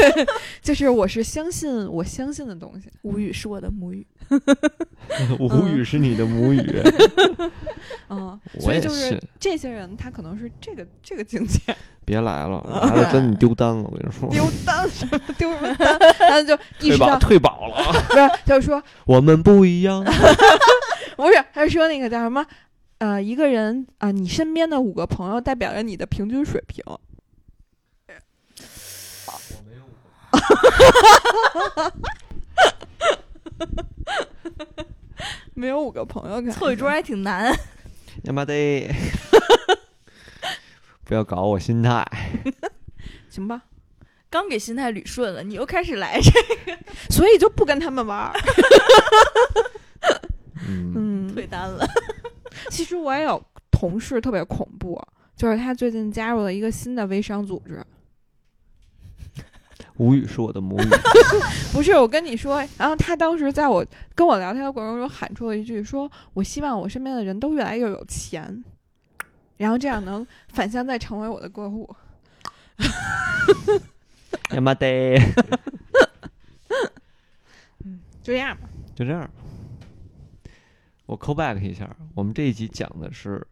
[0.62, 2.88] 就是我是相信我相信的东西。
[3.02, 4.06] 吴语是我的母语。
[5.40, 6.82] 吴语是你的母语，
[8.10, 9.18] 嗯，我所以就是。
[9.40, 11.60] 这些人他可能是这个这个境界，
[12.04, 14.28] 别来了，来了真你丢单了，我跟你说。
[14.30, 20.04] 丢单什么丢什么单，然后就意退保识到退保了，不是，就是说我们不一样。
[21.16, 22.44] 不是，他是说那个叫什么？
[22.98, 26.84] 呃，一个人啊、你身边的五个朋友代表着你的平均水平。
[35.54, 37.52] 没有五个朋友，凑一桌还挺难。
[38.24, 38.54] 他妈的！
[41.04, 42.06] 不要搞我心态。
[43.30, 43.62] 行吧？
[44.30, 46.30] 刚给心态捋顺了，你又开始来这
[46.66, 46.78] 个
[47.10, 48.30] 所以就不跟他们玩
[50.68, 51.86] 嗯，退单了。
[52.70, 55.02] 其实我也有同事特别恐怖，
[55.34, 57.82] 就是他最近加入了一个新的微商组织。
[59.98, 60.88] 吴语是我的母语。
[61.72, 63.84] 不是，我跟你说，然后他当时在我
[64.14, 68.64] 跟我聊天的过程中喊出了一句说：“我希望我身边的人都越来越有钱，
[69.56, 71.94] 然后这样能反向再成为我的客户。
[74.50, 74.86] 呀妈的！”
[78.22, 78.68] 就这样吧。
[78.94, 79.28] 就这样。
[81.06, 83.46] 我 call back 一下，我们这一集讲的是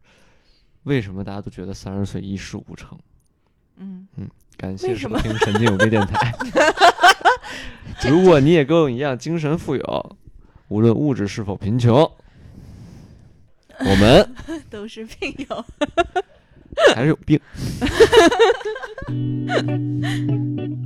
[0.84, 2.98] 为什么大家都觉得三十岁一事无成。
[3.78, 6.34] 嗯嗯，感谢收听神经有病电台。
[8.08, 10.16] 如果你也跟我一样精神富有，
[10.68, 12.10] 无论物质是否贫穷，
[13.78, 14.34] 我们
[14.70, 15.64] 都是病友。
[16.94, 17.40] 还是有病。